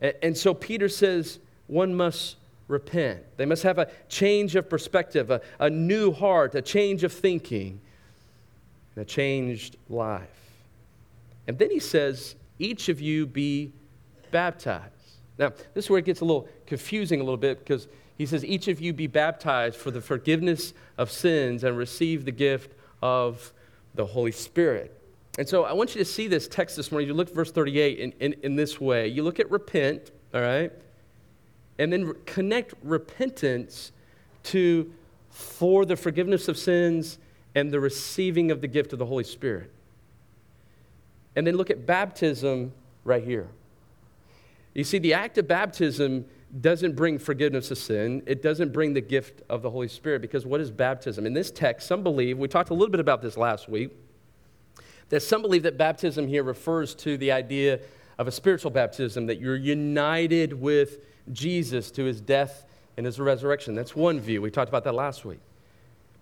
And 0.00 0.36
so 0.36 0.54
Peter 0.54 0.88
says 0.88 1.38
one 1.66 1.94
must 1.94 2.36
repent. 2.68 3.22
They 3.36 3.46
must 3.46 3.62
have 3.64 3.78
a 3.78 3.88
change 4.08 4.56
of 4.56 4.70
perspective, 4.70 5.30
a, 5.30 5.40
a 5.58 5.68
new 5.68 6.12
heart, 6.12 6.54
a 6.54 6.62
change 6.62 7.04
of 7.04 7.12
thinking, 7.12 7.80
and 8.94 9.02
a 9.02 9.04
changed 9.04 9.76
life. 9.88 10.28
And 11.46 11.58
then 11.58 11.70
he 11.70 11.80
says, 11.80 12.36
each 12.58 12.88
of 12.88 13.00
you 13.00 13.26
be 13.26 13.72
baptized. 14.30 14.86
Now, 15.38 15.52
this 15.74 15.86
is 15.86 15.90
where 15.90 15.98
it 15.98 16.04
gets 16.04 16.20
a 16.20 16.24
little 16.24 16.48
confusing 16.66 17.20
a 17.20 17.24
little 17.24 17.36
bit 17.36 17.58
because 17.58 17.88
he 18.16 18.26
says, 18.26 18.44
each 18.44 18.68
of 18.68 18.80
you 18.80 18.92
be 18.92 19.06
baptized 19.06 19.76
for 19.76 19.90
the 19.90 20.00
forgiveness 20.00 20.74
of 20.98 21.10
sins 21.10 21.64
and 21.64 21.76
receive 21.76 22.24
the 22.24 22.32
gift 22.32 22.72
of 23.02 23.52
the 23.94 24.06
Holy 24.06 24.32
Spirit. 24.32 24.99
And 25.40 25.48
so 25.48 25.64
I 25.64 25.72
want 25.72 25.94
you 25.94 26.00
to 26.00 26.04
see 26.04 26.28
this 26.28 26.46
text 26.46 26.76
this 26.76 26.92
morning. 26.92 27.08
You 27.08 27.14
look 27.14 27.28
at 27.28 27.34
verse 27.34 27.50
38 27.50 27.98
in, 27.98 28.12
in, 28.20 28.34
in 28.42 28.56
this 28.56 28.78
way. 28.78 29.08
You 29.08 29.22
look 29.22 29.40
at 29.40 29.50
repent, 29.50 30.10
all 30.34 30.42
right? 30.42 30.70
And 31.78 31.90
then 31.90 32.12
connect 32.26 32.74
repentance 32.82 33.92
to 34.42 34.92
for 35.30 35.86
the 35.86 35.96
forgiveness 35.96 36.46
of 36.48 36.58
sins 36.58 37.18
and 37.54 37.70
the 37.70 37.80
receiving 37.80 38.50
of 38.50 38.60
the 38.60 38.68
gift 38.68 38.92
of 38.92 38.98
the 38.98 39.06
Holy 39.06 39.24
Spirit. 39.24 39.70
And 41.34 41.46
then 41.46 41.56
look 41.56 41.70
at 41.70 41.86
baptism 41.86 42.74
right 43.04 43.24
here. 43.24 43.48
You 44.74 44.84
see, 44.84 44.98
the 44.98 45.14
act 45.14 45.38
of 45.38 45.48
baptism 45.48 46.26
doesn't 46.60 46.96
bring 46.96 47.18
forgiveness 47.18 47.70
of 47.70 47.78
sin. 47.78 48.22
It 48.26 48.42
doesn't 48.42 48.74
bring 48.74 48.92
the 48.92 49.00
gift 49.00 49.40
of 49.48 49.62
the 49.62 49.70
Holy 49.70 49.88
Spirit 49.88 50.20
because 50.20 50.44
what 50.44 50.60
is 50.60 50.70
baptism? 50.70 51.24
In 51.24 51.32
this 51.32 51.50
text, 51.50 51.88
some 51.88 52.02
believe, 52.02 52.36
we 52.36 52.46
talked 52.46 52.68
a 52.68 52.74
little 52.74 52.90
bit 52.90 53.00
about 53.00 53.22
this 53.22 53.38
last 53.38 53.70
week 53.70 53.96
that 55.10 55.20
some 55.20 55.42
believe 55.42 55.62
that 55.64 55.76
baptism 55.76 56.26
here 56.26 56.42
refers 56.42 56.94
to 56.96 57.16
the 57.16 57.30
idea 57.30 57.80
of 58.18 58.26
a 58.26 58.32
spiritual 58.32 58.70
baptism, 58.70 59.26
that 59.26 59.40
you're 59.40 59.56
united 59.56 60.52
with 60.52 60.98
Jesus 61.32 61.90
to 61.92 62.04
his 62.04 62.20
death 62.20 62.64
and 62.96 63.06
his 63.06 63.18
resurrection. 63.18 63.74
That's 63.74 63.94
one 63.94 64.20
view. 64.20 64.42
We 64.42 64.50
talked 64.50 64.68
about 64.68 64.84
that 64.84 64.94
last 64.94 65.24
week. 65.24 65.40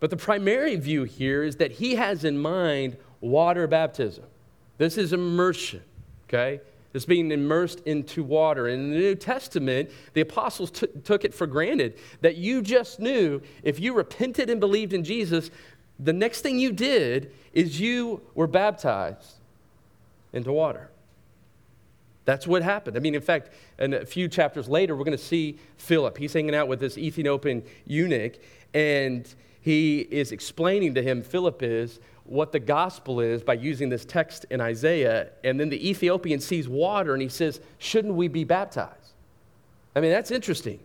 But 0.01 0.11
the 0.11 0.17
primary 0.17 0.77
view 0.77 1.05
here 1.05 1.43
is 1.43 1.57
that 1.57 1.73
he 1.73 1.97
has 1.97 2.25
in 2.25 2.39
mind 2.39 2.97
water 3.21 3.67
baptism. 3.67 4.25
This 4.77 4.97
is 4.97 5.13
immersion, 5.13 5.83
okay? 6.29 6.61
This 6.93 7.05
being 7.05 7.33
immersed 7.33 7.81
into 7.81 8.23
water. 8.23 8.69
In 8.69 8.93
the 8.93 8.97
New 8.97 9.15
Testament, 9.15 9.91
the 10.15 10.21
apostles 10.21 10.71
t- 10.71 10.87
took 11.05 11.25
it 11.25 11.35
for 11.35 11.47
granted 11.47 11.99
that 12.21 12.37
you 12.37 12.63
just 12.63 13.01
knew 13.01 13.43
if 13.63 13.81
you 13.81 13.93
repented 13.93 14.49
and 14.49 14.61
believed 14.61 14.93
in 14.93 15.03
Jesus, 15.03 15.51
the 15.99 16.13
next 16.13 16.43
thing 16.43 16.59
you 16.59 16.73
did 16.73 17.33
is 17.53 17.81
you 17.81 18.21
were 18.35 18.47
baptized 18.47 19.35
into 20.33 20.53
water. 20.53 20.91
That's 22.25 22.47
what 22.47 22.63
happened. 22.63 22.97
I 22.97 23.01
mean, 23.01 23.15
in 23.15 23.23
fact, 23.23 23.51
in 23.79 23.95
a 23.95 24.05
few 24.05 24.29
chapters 24.29 24.69
later, 24.69 24.95
we're 24.95 25.05
going 25.05 25.17
to 25.17 25.23
see 25.23 25.59
Philip. 25.79 26.19
He's 26.19 26.33
hanging 26.33 26.55
out 26.55 26.69
with 26.69 26.79
this 26.79 26.99
Ethiopian 26.99 27.63
eunuch, 27.87 28.35
and 28.75 29.27
he 29.63 30.01
is 30.01 30.31
explaining 30.31 30.95
to 30.95 31.03
him, 31.03 31.23
Philip 31.23 31.63
is, 31.63 32.01
what 32.25 32.53
the 32.53 32.61
gospel 32.61 33.21
is 33.21 33.43
by 33.43 33.55
using 33.55 33.89
this 33.89 34.05
text 34.05 34.45
in 34.51 34.61
Isaiah. 34.61 35.31
And 35.43 35.59
then 35.59 35.71
the 35.71 35.89
Ethiopian 35.89 36.41
sees 36.41 36.69
water 36.69 37.15
and 37.15 37.23
he 37.23 37.31
says, 37.31 37.61
Shouldn't 37.79 38.15
we 38.15 38.29
be 38.29 38.45
baptized? 38.45 39.13
I 39.97 40.01
mean, 40.01 40.11
that's 40.11 40.31
interesting. 40.31 40.81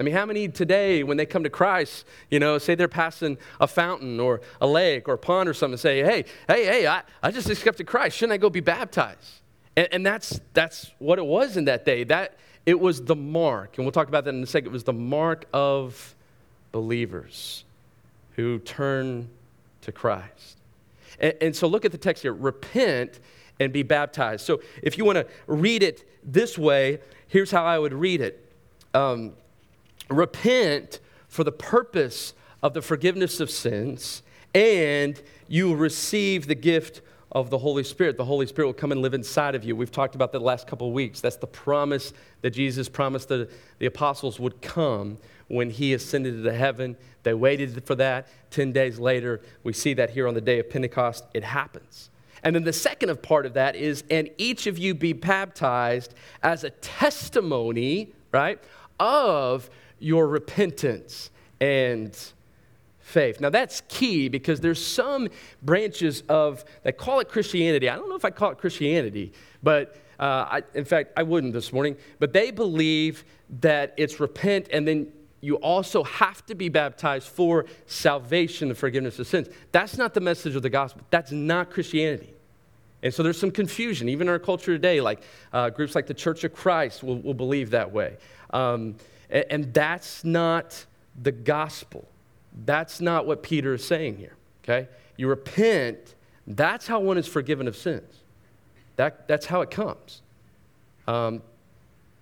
I 0.00 0.02
mean, 0.02 0.14
how 0.14 0.24
many 0.24 0.48
today, 0.48 1.02
when 1.02 1.18
they 1.18 1.26
come 1.26 1.44
to 1.44 1.50
Christ, 1.50 2.06
you 2.30 2.40
know, 2.40 2.56
say 2.56 2.74
they're 2.74 2.88
passing 2.88 3.36
a 3.60 3.66
fountain 3.66 4.18
or 4.18 4.40
a 4.58 4.66
lake 4.66 5.06
or 5.06 5.12
a 5.12 5.18
pond 5.18 5.46
or 5.46 5.52
something, 5.52 5.76
say, 5.76 6.02
hey, 6.02 6.24
hey, 6.48 6.64
hey, 6.64 6.86
I, 6.86 7.02
I 7.22 7.30
just 7.30 7.50
accepted 7.50 7.86
Christ. 7.86 8.16
Shouldn't 8.16 8.32
I 8.32 8.38
go 8.38 8.48
be 8.48 8.60
baptized? 8.60 9.40
And, 9.76 9.88
and 9.92 10.06
that's, 10.06 10.40
that's 10.54 10.90
what 11.00 11.18
it 11.18 11.26
was 11.26 11.58
in 11.58 11.66
that 11.66 11.84
day. 11.84 12.04
That, 12.04 12.38
it 12.64 12.80
was 12.80 13.04
the 13.04 13.14
mark, 13.14 13.76
and 13.76 13.84
we'll 13.84 13.92
talk 13.92 14.08
about 14.08 14.24
that 14.24 14.34
in 14.34 14.42
a 14.42 14.46
second. 14.46 14.68
It 14.68 14.72
was 14.72 14.84
the 14.84 14.94
mark 14.94 15.44
of 15.52 16.14
believers 16.72 17.64
who 18.36 18.58
turn 18.60 19.28
to 19.82 19.92
Christ. 19.92 20.56
And, 21.18 21.34
and 21.42 21.56
so 21.56 21.66
look 21.66 21.84
at 21.84 21.92
the 21.92 21.98
text 21.98 22.22
here 22.22 22.32
repent 22.32 23.20
and 23.58 23.70
be 23.70 23.82
baptized. 23.82 24.46
So 24.46 24.62
if 24.82 24.96
you 24.96 25.04
want 25.04 25.16
to 25.16 25.26
read 25.46 25.82
it 25.82 26.08
this 26.24 26.56
way, 26.56 27.00
here's 27.28 27.50
how 27.50 27.66
I 27.66 27.78
would 27.78 27.92
read 27.92 28.22
it. 28.22 28.46
Um, 28.94 29.34
repent 30.10 31.00
for 31.28 31.44
the 31.44 31.52
purpose 31.52 32.34
of 32.62 32.74
the 32.74 32.82
forgiveness 32.82 33.40
of 33.40 33.50
sins, 33.50 34.22
and 34.54 35.20
you 35.48 35.68
will 35.68 35.76
receive 35.76 36.46
the 36.46 36.54
gift 36.54 37.00
of 37.32 37.48
the 37.50 37.58
Holy 37.58 37.84
Spirit. 37.84 38.16
The 38.16 38.24
Holy 38.24 38.46
Spirit 38.46 38.66
will 38.66 38.74
come 38.74 38.90
and 38.92 39.00
live 39.00 39.14
inside 39.14 39.54
of 39.54 39.64
you. 39.64 39.76
We've 39.76 39.90
talked 39.90 40.14
about 40.16 40.32
that 40.32 40.38
the 40.38 40.44
last 40.44 40.66
couple 40.66 40.88
of 40.88 40.92
weeks. 40.92 41.20
That's 41.20 41.36
the 41.36 41.46
promise 41.46 42.12
that 42.42 42.50
Jesus 42.50 42.88
promised 42.88 43.28
the, 43.28 43.48
the 43.78 43.86
apostles 43.86 44.40
would 44.40 44.60
come 44.60 45.16
when 45.46 45.70
he 45.70 45.94
ascended 45.94 46.34
into 46.34 46.52
heaven. 46.52 46.96
They 47.22 47.34
waited 47.34 47.84
for 47.84 47.94
that. 47.96 48.26
Ten 48.50 48.72
days 48.72 48.98
later, 48.98 49.40
we 49.62 49.72
see 49.72 49.94
that 49.94 50.10
here 50.10 50.26
on 50.26 50.34
the 50.34 50.40
day 50.40 50.58
of 50.58 50.68
Pentecost. 50.68 51.24
It 51.32 51.44
happens. 51.44 52.10
And 52.42 52.56
then 52.56 52.64
the 52.64 52.72
second 52.72 53.10
of 53.10 53.22
part 53.22 53.46
of 53.46 53.54
that 53.54 53.76
is, 53.76 54.02
and 54.10 54.30
each 54.38 54.66
of 54.66 54.78
you 54.78 54.94
be 54.94 55.12
baptized 55.12 56.14
as 56.42 56.64
a 56.64 56.70
testimony, 56.70 58.12
right, 58.32 58.58
of 58.98 59.70
your 60.00 60.26
repentance 60.26 61.30
and 61.60 62.16
faith. 62.98 63.40
Now 63.40 63.50
that's 63.50 63.82
key 63.88 64.28
because 64.28 64.60
there's 64.60 64.84
some 64.84 65.28
branches 65.62 66.22
of 66.28 66.64
that 66.82 66.96
call 66.96 67.20
it 67.20 67.28
Christianity. 67.28 67.88
I 67.88 67.96
don't 67.96 68.08
know 68.08 68.16
if 68.16 68.24
I 68.24 68.30
call 68.30 68.50
it 68.50 68.58
Christianity, 68.58 69.32
but 69.62 69.96
uh, 70.18 70.46
I, 70.50 70.62
in 70.74 70.84
fact, 70.84 71.12
I 71.16 71.22
wouldn't 71.22 71.52
this 71.52 71.72
morning. 71.72 71.96
But 72.18 72.32
they 72.32 72.50
believe 72.50 73.24
that 73.60 73.94
it's 73.96 74.20
repent 74.20 74.68
and 74.72 74.86
then 74.86 75.12
you 75.40 75.56
also 75.56 76.04
have 76.04 76.44
to 76.46 76.54
be 76.54 76.68
baptized 76.68 77.28
for 77.28 77.64
salvation, 77.86 78.68
the 78.68 78.74
forgiveness 78.74 79.18
of 79.18 79.26
sins. 79.26 79.48
That's 79.72 79.96
not 79.96 80.12
the 80.12 80.20
message 80.20 80.54
of 80.54 80.62
the 80.62 80.70
gospel. 80.70 81.02
That's 81.10 81.32
not 81.32 81.70
Christianity. 81.70 82.34
And 83.02 83.12
so 83.12 83.22
there's 83.22 83.40
some 83.40 83.50
confusion, 83.50 84.10
even 84.10 84.26
in 84.26 84.30
our 84.30 84.38
culture 84.38 84.72
today. 84.72 85.00
Like 85.00 85.22
uh, 85.52 85.70
groups 85.70 85.94
like 85.94 86.06
the 86.06 86.14
Church 86.14 86.44
of 86.44 86.54
Christ 86.54 87.02
will, 87.02 87.18
will 87.20 87.34
believe 87.34 87.70
that 87.70 87.90
way. 87.90 88.18
Um, 88.50 88.96
and 89.30 89.72
that's 89.72 90.24
not 90.24 90.86
the 91.20 91.32
gospel. 91.32 92.06
That's 92.64 93.00
not 93.00 93.26
what 93.26 93.42
Peter 93.42 93.74
is 93.74 93.84
saying 93.84 94.16
here, 94.16 94.34
okay? 94.64 94.88
You 95.16 95.28
repent, 95.28 96.14
that's 96.46 96.86
how 96.86 97.00
one 97.00 97.18
is 97.18 97.26
forgiven 97.26 97.68
of 97.68 97.76
sins. 97.76 98.22
That, 98.96 99.28
that's 99.28 99.46
how 99.46 99.60
it 99.60 99.70
comes. 99.70 100.22
Um, 101.06 101.42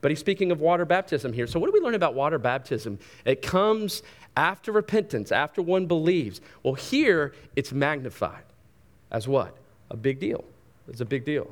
but 0.00 0.10
he's 0.10 0.20
speaking 0.20 0.52
of 0.52 0.60
water 0.60 0.84
baptism 0.84 1.32
here. 1.32 1.46
So, 1.46 1.58
what 1.58 1.66
do 1.66 1.72
we 1.72 1.80
learn 1.80 1.94
about 1.94 2.14
water 2.14 2.38
baptism? 2.38 2.98
It 3.24 3.42
comes 3.42 4.02
after 4.36 4.70
repentance, 4.70 5.32
after 5.32 5.60
one 5.60 5.86
believes. 5.86 6.40
Well, 6.62 6.74
here 6.74 7.32
it's 7.56 7.72
magnified 7.72 8.44
as 9.10 9.26
what? 9.26 9.56
A 9.90 9.96
big 9.96 10.20
deal. 10.20 10.44
It's 10.86 11.00
a 11.00 11.04
big 11.04 11.24
deal. 11.24 11.50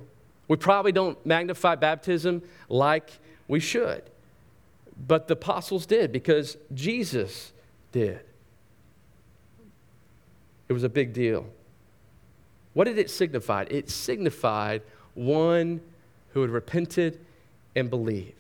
We 0.49 0.57
probably 0.57 0.93
don't 0.93 1.25
magnify 1.27 1.75
baptism 1.75 2.43
like 2.69 3.11
we 3.49 3.59
should, 3.59 4.03
but 4.97 5.29
the 5.29 5.35
apostles 5.35 5.87
did 5.87 6.13
because 6.13 6.57
Jesus 6.73 7.53
did. 7.93 8.21
It 10.69 10.73
was 10.73 10.83
a 10.83 10.89
big 10.89 11.13
deal. 11.13 11.47
What 12.73 12.85
did 12.85 12.99
it 12.99 13.11
signify? 13.11 13.67
It 13.71 13.91
signified 13.91 14.83
one 15.15 15.81
who 16.33 16.43
had 16.43 16.51
repented 16.51 17.21
and 17.75 17.89
believed. 17.89 18.35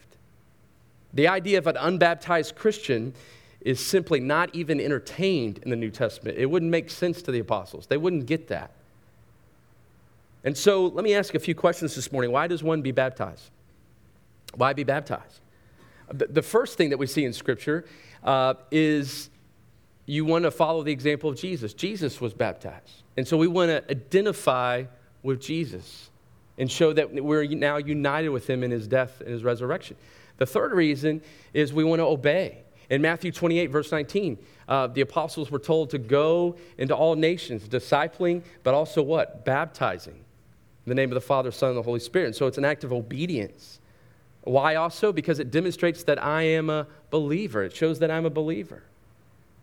The 1.15 1.29
idea 1.29 1.59
of 1.59 1.67
an 1.67 1.77
unbaptized 1.77 2.57
Christian 2.57 3.15
is 3.61 3.85
simply 3.85 4.21
not 4.21 4.55
even 4.55 4.81
entertained 4.81 5.59
in 5.59 5.71
the 5.71 5.77
New 5.77 5.91
Testament. 5.91 6.39
It 6.39 6.47
wouldn't 6.47 6.71
make 6.71 6.91
sense 6.91 7.23
to 7.23 7.33
the 7.33 7.39
apostles, 7.39 7.87
they 7.87 7.97
wouldn't 7.97 8.27
get 8.27 8.49
that. 8.49 8.73
And 10.45 10.57
so 10.57 10.87
let 10.87 11.03
me 11.03 11.15
ask 11.15 11.35
a 11.35 11.41
few 11.41 11.55
questions 11.57 11.97
this 11.97 12.13
morning. 12.13 12.31
Why 12.31 12.47
does 12.47 12.63
one 12.63 12.81
be 12.81 12.93
baptized? 12.93 13.51
Why 14.55 14.73
be 14.75 14.85
baptized? 14.85 15.41
The 16.13 16.43
first 16.43 16.77
thing 16.77 16.91
that 16.91 16.99
we 16.99 17.07
see 17.07 17.25
in 17.25 17.33
Scripture 17.33 17.85
uh, 18.23 18.55
is 18.71 19.31
you 20.07 20.25
want 20.25 20.45
to 20.45 20.51
follow 20.51 20.83
the 20.83 20.93
example 20.93 21.31
of 21.31 21.37
Jesus. 21.37 21.75
Jesus 21.75 22.21
was 22.21 22.33
baptized. 22.33 23.03
And 23.17 23.27
so 23.27 23.37
we 23.37 23.49
want 23.49 23.71
to 23.71 23.91
identify 23.91 24.85
with 25.23 25.41
Jesus 25.41 26.11
and 26.59 26.71
show 26.71 26.93
that 26.93 27.13
we're 27.13 27.45
now 27.47 27.77
united 27.77 28.29
with 28.29 28.49
him 28.49 28.63
in 28.63 28.71
his 28.71 28.87
death 28.87 29.21
and 29.21 29.31
his 29.31 29.43
resurrection. 29.43 29.97
The 30.39 30.47
third 30.47 30.73
reason 30.73 31.23
is 31.53 31.73
we 31.73 31.85
want 31.85 32.01
to 32.01 32.07
obey. 32.07 32.63
In 32.89 33.03
Matthew 33.03 33.33
28, 33.33 33.67
verse 33.67 33.91
19, 33.91 34.39
uh, 34.69 34.87
the 34.87 35.01
apostles 35.01 35.51
were 35.51 35.59
told 35.59 35.91
to 35.91 35.99
go 35.99 36.57
into 36.79 36.95
all 36.95 37.17
nations, 37.17 37.69
discipling, 37.69 38.43
but 38.63 38.75
also 38.75 39.03
what? 39.03 39.45
Baptizing 39.45 40.15
in 40.15 40.91
the 40.91 40.95
name 40.95 41.11
of 41.11 41.15
the 41.15 41.21
Father, 41.21 41.51
Son, 41.51 41.71
and 41.71 41.79
the 41.79 41.83
Holy 41.83 41.99
Spirit. 41.99 42.27
And 42.27 42.37
so 42.37 42.47
it's 42.47 42.59
an 42.59 42.65
act 42.65 42.85
of 42.85 42.93
obedience. 42.93 43.81
Why 44.47 44.77
also? 44.77 45.13
Because 45.13 45.41
it 45.41 45.51
demonstrates 45.51 46.05
that 46.05 46.23
I 46.23 46.43
am 46.43 46.71
a 46.71 46.87
believer, 47.11 47.65
it 47.65 47.75
shows 47.75 47.99
that 47.99 48.13
I'm 48.13 48.25
a 48.25 48.31
believer. 48.31 48.85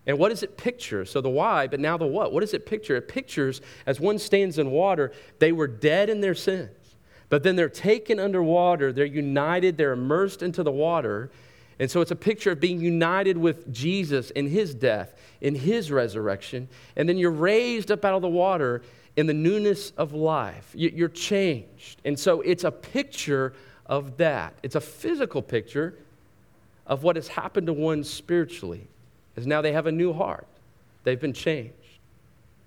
And 0.06 0.18
what 0.18 0.28
does 0.28 0.42
it 0.42 0.58
picture? 0.58 1.06
So 1.06 1.22
the 1.22 1.30
why, 1.30 1.66
but 1.66 1.80
now 1.80 1.96
the 1.96 2.06
what? 2.06 2.34
What 2.34 2.40
does 2.40 2.52
it 2.52 2.66
picture? 2.66 2.94
It 2.94 3.08
pictures 3.08 3.62
as 3.86 3.98
one 3.98 4.18
stands 4.18 4.58
in 4.58 4.70
water, 4.70 5.12
they 5.38 5.52
were 5.52 5.66
dead 5.66 6.10
in 6.10 6.20
their 6.20 6.34
sins. 6.34 6.70
But 7.30 7.42
then 7.42 7.56
they're 7.56 7.70
taken 7.70 8.20
underwater, 8.20 8.92
they're 8.92 9.06
united, 9.06 9.78
they're 9.78 9.92
immersed 9.92 10.42
into 10.42 10.62
the 10.62 10.70
water. 10.70 11.30
And 11.78 11.90
so 11.90 12.02
it's 12.02 12.10
a 12.10 12.16
picture 12.16 12.50
of 12.50 12.60
being 12.60 12.78
united 12.78 13.38
with 13.38 13.72
Jesus 13.72 14.30
in 14.32 14.48
his 14.48 14.74
death, 14.74 15.18
in 15.40 15.54
his 15.54 15.90
resurrection. 15.90 16.68
And 16.94 17.08
then 17.08 17.16
you're 17.16 17.30
raised 17.30 17.90
up 17.90 18.04
out 18.04 18.14
of 18.14 18.20
the 18.20 18.28
water 18.28 18.82
in 19.16 19.26
the 19.26 19.32
newness 19.32 19.92
of 19.96 20.12
life. 20.12 20.70
You're 20.74 21.08
changed. 21.08 22.02
And 22.04 22.18
so 22.18 22.42
it's 22.42 22.64
a 22.64 22.70
picture 22.70 23.54
of 23.86 24.16
that. 24.16 24.54
It's 24.62 24.74
a 24.74 24.80
physical 24.80 25.42
picture 25.42 25.94
of 26.86 27.02
what 27.02 27.16
has 27.16 27.28
happened 27.28 27.66
to 27.66 27.72
one 27.72 28.04
spiritually 28.04 28.86
is 29.36 29.46
now 29.46 29.60
they 29.62 29.72
have 29.72 29.86
a 29.86 29.92
new 29.92 30.12
heart. 30.12 30.46
They've 31.02 31.20
been 31.20 31.32
changed. 31.32 31.74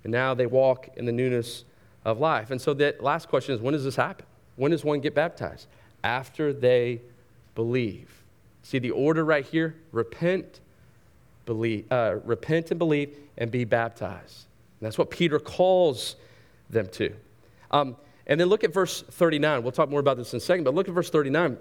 And 0.03 0.11
now 0.11 0.33
they 0.33 0.45
walk 0.45 0.89
in 0.95 1.05
the 1.05 1.11
newness 1.11 1.65
of 2.05 2.19
life. 2.19 2.51
And 2.51 2.61
so 2.61 2.73
the 2.73 2.95
last 2.99 3.27
question 3.27 3.53
is 3.55 3.61
when 3.61 3.73
does 3.73 3.83
this 3.83 3.95
happen? 3.95 4.25
When 4.55 4.71
does 4.71 4.83
one 4.83 5.01
get 5.01 5.13
baptized? 5.13 5.67
After 6.03 6.53
they 6.53 7.01
believe. 7.55 8.09
See 8.63 8.79
the 8.79 8.91
order 8.91 9.23
right 9.23 9.45
here? 9.45 9.75
Repent, 9.91 10.59
believe, 11.45 11.91
uh, 11.91 12.15
repent 12.23 12.71
and 12.71 12.77
believe, 12.77 13.17
and 13.37 13.49
be 13.51 13.65
baptized. 13.65 14.45
And 14.79 14.85
that's 14.85 14.97
what 14.97 15.09
Peter 15.09 15.39
calls 15.39 16.15
them 16.69 16.87
to. 16.93 17.13
Um, 17.71 17.95
and 18.27 18.39
then 18.39 18.47
look 18.47 18.63
at 18.63 18.73
verse 18.73 19.03
39. 19.09 19.63
We'll 19.63 19.71
talk 19.71 19.89
more 19.89 20.01
about 20.01 20.17
this 20.17 20.33
in 20.33 20.37
a 20.37 20.41
second, 20.41 20.65
but 20.65 20.75
look 20.75 20.87
at 20.87 20.93
verse 20.93 21.09
39. 21.09 21.57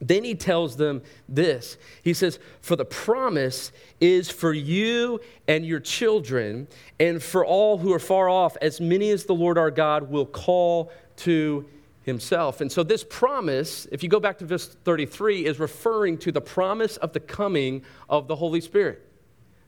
Then 0.00 0.24
he 0.24 0.34
tells 0.34 0.76
them 0.76 1.02
this. 1.28 1.76
He 2.02 2.14
says, 2.14 2.38
For 2.60 2.74
the 2.74 2.84
promise 2.84 3.70
is 4.00 4.30
for 4.30 4.52
you 4.52 5.20
and 5.46 5.64
your 5.64 5.80
children, 5.80 6.66
and 6.98 7.22
for 7.22 7.44
all 7.44 7.78
who 7.78 7.92
are 7.92 7.98
far 8.00 8.28
off, 8.28 8.56
as 8.60 8.80
many 8.80 9.10
as 9.10 9.24
the 9.24 9.34
Lord 9.34 9.56
our 9.56 9.70
God 9.70 10.10
will 10.10 10.26
call 10.26 10.90
to 11.18 11.66
himself. 12.02 12.60
And 12.60 12.70
so, 12.70 12.82
this 12.82 13.04
promise, 13.08 13.86
if 13.92 14.02
you 14.02 14.08
go 14.08 14.20
back 14.20 14.38
to 14.38 14.46
verse 14.46 14.68
33, 14.84 15.46
is 15.46 15.58
referring 15.58 16.18
to 16.18 16.32
the 16.32 16.40
promise 16.40 16.96
of 16.98 17.12
the 17.12 17.20
coming 17.20 17.82
of 18.08 18.26
the 18.26 18.36
Holy 18.36 18.60
Spirit. 18.60 19.02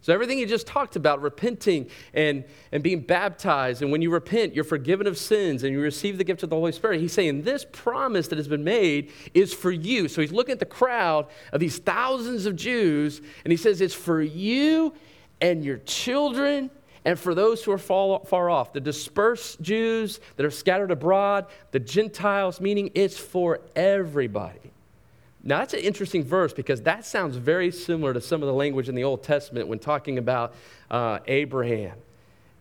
So, 0.06 0.12
everything 0.12 0.38
you 0.38 0.46
just 0.46 0.68
talked 0.68 0.94
about, 0.94 1.20
repenting 1.20 1.90
and, 2.14 2.44
and 2.70 2.80
being 2.80 3.00
baptized, 3.00 3.82
and 3.82 3.90
when 3.90 4.02
you 4.02 4.12
repent, 4.12 4.54
you're 4.54 4.62
forgiven 4.62 5.08
of 5.08 5.18
sins 5.18 5.64
and 5.64 5.72
you 5.72 5.80
receive 5.80 6.16
the 6.16 6.22
gift 6.22 6.44
of 6.44 6.48
the 6.48 6.54
Holy 6.54 6.70
Spirit. 6.70 7.00
He's 7.00 7.12
saying 7.12 7.42
this 7.42 7.66
promise 7.72 8.28
that 8.28 8.38
has 8.38 8.46
been 8.46 8.62
made 8.62 9.10
is 9.34 9.52
for 9.52 9.72
you. 9.72 10.06
So, 10.06 10.20
he's 10.20 10.30
looking 10.30 10.52
at 10.52 10.60
the 10.60 10.64
crowd 10.64 11.26
of 11.52 11.58
these 11.58 11.78
thousands 11.78 12.46
of 12.46 12.54
Jews, 12.54 13.20
and 13.44 13.50
he 13.50 13.56
says, 13.56 13.80
It's 13.80 13.94
for 13.94 14.22
you 14.22 14.94
and 15.40 15.64
your 15.64 15.78
children 15.78 16.70
and 17.04 17.18
for 17.18 17.34
those 17.34 17.64
who 17.64 17.72
are 17.72 17.78
far, 17.78 18.20
far 18.26 18.48
off, 18.48 18.72
the 18.72 18.80
dispersed 18.80 19.60
Jews 19.60 20.20
that 20.36 20.46
are 20.46 20.52
scattered 20.52 20.92
abroad, 20.92 21.46
the 21.72 21.80
Gentiles, 21.80 22.60
meaning 22.60 22.92
it's 22.94 23.18
for 23.18 23.58
everybody. 23.74 24.72
Now, 25.46 25.60
that's 25.60 25.74
an 25.74 25.80
interesting 25.80 26.24
verse 26.24 26.52
because 26.52 26.82
that 26.82 27.06
sounds 27.06 27.36
very 27.36 27.70
similar 27.70 28.12
to 28.12 28.20
some 28.20 28.42
of 28.42 28.48
the 28.48 28.52
language 28.52 28.88
in 28.88 28.96
the 28.96 29.04
Old 29.04 29.22
Testament 29.22 29.68
when 29.68 29.78
talking 29.78 30.18
about 30.18 30.54
uh, 30.90 31.20
Abraham 31.28 31.96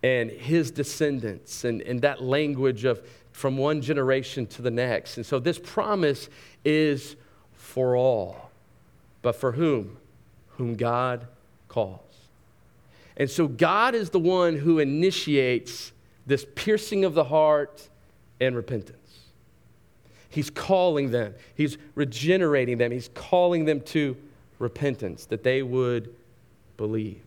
and 0.03 0.29
his 0.29 0.69
descendants 0.69 1.63
and, 1.63 1.81
and 1.81 1.99
that 2.03 2.21
language 2.21 2.85
of 2.85 3.01
from 3.31 3.57
one 3.57 3.81
generation 3.81 4.45
to 4.45 4.61
the 4.61 4.69
next. 4.69 5.17
And 5.17 5.25
so 5.25 5.39
this 5.39 5.57
promise 5.57 6.29
is 6.63 7.15
for 7.55 7.97
all, 7.97 8.51
but 9.23 9.35
for 9.35 9.51
whom? 9.51 9.97
Whom 10.57 10.75
God 10.75 11.25
calls. 11.67 12.01
And 13.17 13.27
so 13.29 13.47
God 13.47 13.95
is 13.95 14.11
the 14.11 14.19
one 14.19 14.57
who 14.57 14.77
initiates 14.77 15.91
this 16.27 16.45
piercing 16.53 17.03
of 17.03 17.15
the 17.15 17.23
heart 17.23 17.89
and 18.39 18.55
repentance. 18.55 19.04
He's 20.35 20.49
calling 20.49 21.11
them, 21.11 21.33
He's 21.55 21.77
regenerating 21.95 22.77
them, 22.77 22.91
He's 22.91 23.09
calling 23.13 23.63
them 23.63 23.79
to 23.81 24.17
repentance, 24.59 25.25
that 25.27 25.43
they 25.43 25.63
would 25.63 26.13
believe. 26.75 27.21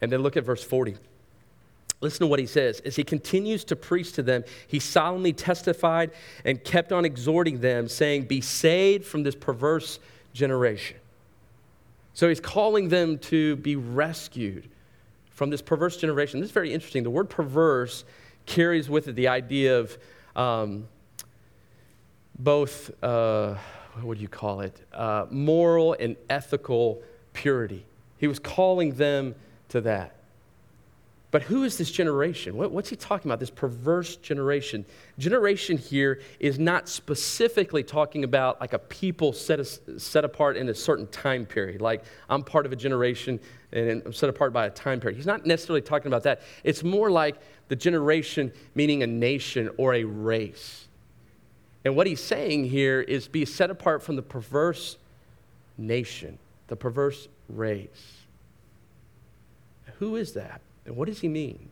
And 0.00 0.10
then 0.10 0.20
look 0.20 0.36
at 0.36 0.44
verse 0.44 0.64
40. 0.64 0.96
Listen 2.00 2.20
to 2.20 2.26
what 2.26 2.40
he 2.40 2.46
says. 2.46 2.80
As 2.80 2.96
he 2.96 3.04
continues 3.04 3.62
to 3.64 3.76
preach 3.76 4.12
to 4.14 4.22
them, 4.22 4.42
he 4.66 4.80
solemnly 4.80 5.32
testified 5.32 6.10
and 6.44 6.64
kept 6.64 6.92
on 6.92 7.04
exhorting 7.04 7.60
them, 7.60 7.88
saying, 7.88 8.24
Be 8.24 8.40
saved 8.40 9.04
from 9.04 9.22
this 9.22 9.34
perverse 9.34 10.00
generation. 10.32 10.96
So 12.14 12.28
he's 12.28 12.40
calling 12.40 12.88
them 12.88 13.18
to 13.18 13.56
be 13.56 13.76
rescued 13.76 14.68
from 15.30 15.50
this 15.50 15.62
perverse 15.62 15.98
generation. 15.98 16.40
This 16.40 16.48
is 16.48 16.54
very 16.54 16.72
interesting. 16.72 17.02
The 17.04 17.10
word 17.10 17.30
perverse 17.30 18.04
carries 18.46 18.88
with 18.88 19.06
it 19.06 19.14
the 19.14 19.28
idea 19.28 19.78
of 19.78 19.96
um, 20.36 20.88
both, 22.38 22.90
uh, 23.02 23.56
what 24.02 24.16
do 24.16 24.22
you 24.22 24.28
call 24.28 24.60
it, 24.60 24.80
uh, 24.92 25.26
moral 25.30 25.94
and 25.98 26.16
ethical 26.28 27.02
purity. 27.32 27.84
He 28.18 28.26
was 28.26 28.38
calling 28.38 28.92
them 28.92 29.34
to 29.68 29.80
that. 29.82 30.19
But 31.30 31.42
who 31.42 31.62
is 31.62 31.78
this 31.78 31.90
generation? 31.90 32.56
What, 32.56 32.72
what's 32.72 32.88
he 32.88 32.96
talking 32.96 33.30
about? 33.30 33.38
This 33.38 33.50
perverse 33.50 34.16
generation. 34.16 34.84
Generation 35.18 35.78
here 35.78 36.20
is 36.40 36.58
not 36.58 36.88
specifically 36.88 37.84
talking 37.84 38.24
about 38.24 38.60
like 38.60 38.72
a 38.72 38.80
people 38.80 39.32
set, 39.32 39.64
set 39.96 40.24
apart 40.24 40.56
in 40.56 40.68
a 40.68 40.74
certain 40.74 41.06
time 41.06 41.46
period. 41.46 41.80
Like 41.80 42.02
I'm 42.28 42.42
part 42.42 42.66
of 42.66 42.72
a 42.72 42.76
generation 42.76 43.38
and 43.72 44.02
I'm 44.04 44.12
set 44.12 44.28
apart 44.28 44.52
by 44.52 44.66
a 44.66 44.70
time 44.70 44.98
period. 44.98 45.16
He's 45.16 45.26
not 45.26 45.46
necessarily 45.46 45.82
talking 45.82 46.08
about 46.08 46.24
that. 46.24 46.42
It's 46.64 46.82
more 46.82 47.10
like 47.10 47.36
the 47.68 47.76
generation 47.76 48.52
meaning 48.74 49.04
a 49.04 49.06
nation 49.06 49.70
or 49.76 49.94
a 49.94 50.02
race. 50.02 50.88
And 51.84 51.94
what 51.94 52.08
he's 52.08 52.20
saying 52.20 52.64
here 52.64 53.00
is 53.00 53.28
be 53.28 53.44
set 53.44 53.70
apart 53.70 54.02
from 54.02 54.16
the 54.16 54.22
perverse 54.22 54.98
nation, 55.78 56.38
the 56.66 56.76
perverse 56.76 57.28
race. 57.48 58.16
Who 60.00 60.16
is 60.16 60.32
that? 60.32 60.60
And 60.84 60.96
what 60.96 61.08
does 61.08 61.20
he 61.20 61.28
mean? 61.28 61.68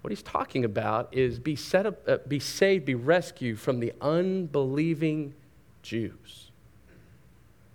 What 0.00 0.10
he's 0.10 0.22
talking 0.22 0.64
about 0.64 1.12
is 1.12 1.38
be 1.38 1.56
set 1.56 1.86
up, 1.86 2.08
uh, 2.08 2.18
be 2.28 2.38
saved, 2.38 2.84
be 2.84 2.94
rescued 2.94 3.58
from 3.58 3.80
the 3.80 3.92
unbelieving 4.00 5.34
Jews. 5.82 6.50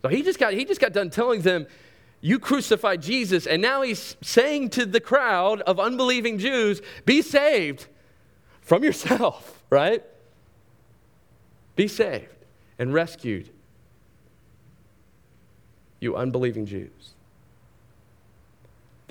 So 0.01 0.08
he 0.08 0.23
just 0.23 0.39
got 0.39 0.54
he 0.54 0.65
just 0.65 0.80
got 0.80 0.93
done 0.93 1.10
telling 1.10 1.41
them, 1.41 1.67
"You 2.21 2.39
crucified 2.39 3.01
Jesus," 3.01 3.45
and 3.45 3.62
now 3.62 3.82
he's 3.82 4.15
saying 4.21 4.69
to 4.71 4.86
the 4.86 4.99
crowd 5.01 5.62
of 5.62 5.80
unbelieving 5.80 6.38
Jews, 6.38 6.82
"Be 7.06 7.21
saved 7.21 7.88
from 8.62 8.84
yourself." 8.84 9.58
Right? 9.71 10.04
Be 11.77 11.88
saved 11.88 12.36
and 12.77 12.93
rescued, 12.93 13.49
you 16.01 16.17
unbelieving 16.17 16.65
Jews. 16.65 17.13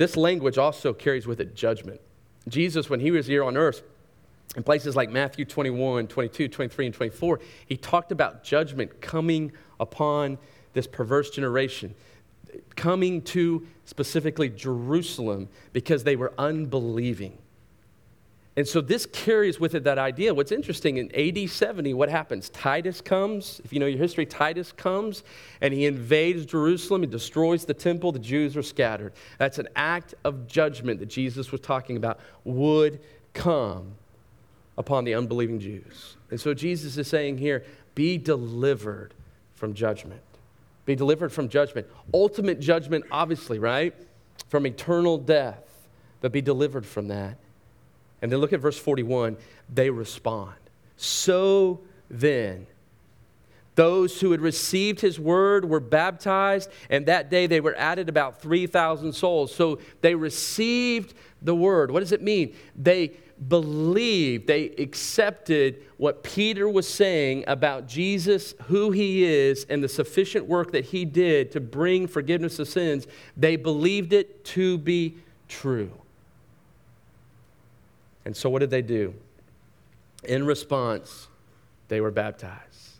This 0.00 0.16
language 0.16 0.56
also 0.56 0.94
carries 0.94 1.26
with 1.26 1.42
it 1.42 1.54
judgment. 1.54 2.00
Jesus, 2.48 2.88
when 2.88 3.00
he 3.00 3.10
was 3.10 3.26
here 3.26 3.44
on 3.44 3.58
earth, 3.58 3.82
in 4.56 4.62
places 4.62 4.96
like 4.96 5.10
Matthew 5.10 5.44
21, 5.44 6.06
22, 6.06 6.48
23, 6.48 6.86
and 6.86 6.94
24, 6.94 7.38
he 7.66 7.76
talked 7.76 8.10
about 8.10 8.42
judgment 8.42 9.02
coming 9.02 9.52
upon 9.78 10.38
this 10.72 10.86
perverse 10.86 11.28
generation, 11.28 11.94
coming 12.76 13.20
to 13.24 13.66
specifically 13.84 14.48
Jerusalem 14.48 15.50
because 15.74 16.02
they 16.04 16.16
were 16.16 16.32
unbelieving. 16.38 17.36
And 18.56 18.66
so 18.66 18.80
this 18.80 19.06
carries 19.06 19.60
with 19.60 19.74
it 19.74 19.84
that 19.84 19.98
idea. 19.98 20.34
What's 20.34 20.50
interesting 20.50 20.96
in 20.96 21.14
AD 21.14 21.48
70, 21.48 21.94
what 21.94 22.08
happens? 22.08 22.48
Titus 22.50 23.00
comes. 23.00 23.60
If 23.64 23.72
you 23.72 23.78
know 23.78 23.86
your 23.86 23.98
history, 23.98 24.26
Titus 24.26 24.72
comes 24.72 25.22
and 25.60 25.72
he 25.72 25.86
invades 25.86 26.46
Jerusalem. 26.46 27.02
He 27.02 27.06
destroys 27.06 27.64
the 27.64 27.74
temple. 27.74 28.10
The 28.10 28.18
Jews 28.18 28.56
are 28.56 28.62
scattered. 28.62 29.12
That's 29.38 29.58
an 29.58 29.68
act 29.76 30.14
of 30.24 30.48
judgment 30.48 30.98
that 30.98 31.06
Jesus 31.06 31.52
was 31.52 31.60
talking 31.60 31.96
about 31.96 32.18
would 32.44 33.00
come 33.34 33.92
upon 34.76 35.04
the 35.04 35.14
unbelieving 35.14 35.60
Jews. 35.60 36.16
And 36.30 36.40
so 36.40 36.52
Jesus 36.52 36.96
is 36.96 37.06
saying 37.06 37.38
here 37.38 37.64
be 37.94 38.18
delivered 38.18 39.14
from 39.54 39.74
judgment. 39.74 40.22
Be 40.86 40.96
delivered 40.96 41.32
from 41.32 41.48
judgment. 41.48 41.86
Ultimate 42.12 42.58
judgment, 42.58 43.04
obviously, 43.12 43.58
right? 43.58 43.94
From 44.48 44.66
eternal 44.66 45.18
death, 45.18 45.62
but 46.20 46.32
be 46.32 46.40
delivered 46.40 46.84
from 46.84 47.08
that. 47.08 47.36
And 48.22 48.30
then 48.30 48.38
look 48.40 48.52
at 48.52 48.60
verse 48.60 48.78
41. 48.78 49.36
They 49.72 49.90
respond. 49.90 50.54
So 50.96 51.80
then, 52.08 52.66
those 53.74 54.20
who 54.20 54.32
had 54.32 54.40
received 54.40 55.00
his 55.00 55.18
word 55.18 55.64
were 55.64 55.80
baptized, 55.80 56.68
and 56.90 57.06
that 57.06 57.30
day 57.30 57.46
they 57.46 57.60
were 57.60 57.74
added 57.76 58.08
about 58.08 58.42
3,000 58.42 59.12
souls. 59.12 59.54
So 59.54 59.78
they 60.02 60.14
received 60.14 61.14
the 61.40 61.54
word. 61.54 61.90
What 61.90 62.00
does 62.00 62.12
it 62.12 62.20
mean? 62.20 62.54
They 62.76 63.12
believed, 63.48 64.46
they 64.46 64.64
accepted 64.64 65.82
what 65.96 66.22
Peter 66.22 66.68
was 66.68 66.86
saying 66.86 67.44
about 67.46 67.88
Jesus, 67.88 68.54
who 68.64 68.90
he 68.90 69.24
is, 69.24 69.64
and 69.70 69.82
the 69.82 69.88
sufficient 69.88 70.46
work 70.46 70.72
that 70.72 70.84
he 70.84 71.06
did 71.06 71.50
to 71.52 71.60
bring 71.60 72.06
forgiveness 72.06 72.58
of 72.58 72.68
sins. 72.68 73.06
They 73.36 73.56
believed 73.56 74.12
it 74.12 74.44
to 74.46 74.76
be 74.76 75.16
true. 75.48 75.99
And 78.30 78.36
so, 78.36 78.48
what 78.48 78.60
did 78.60 78.70
they 78.70 78.80
do? 78.80 79.12
In 80.22 80.46
response, 80.46 81.26
they 81.88 82.00
were 82.00 82.12
baptized. 82.12 82.90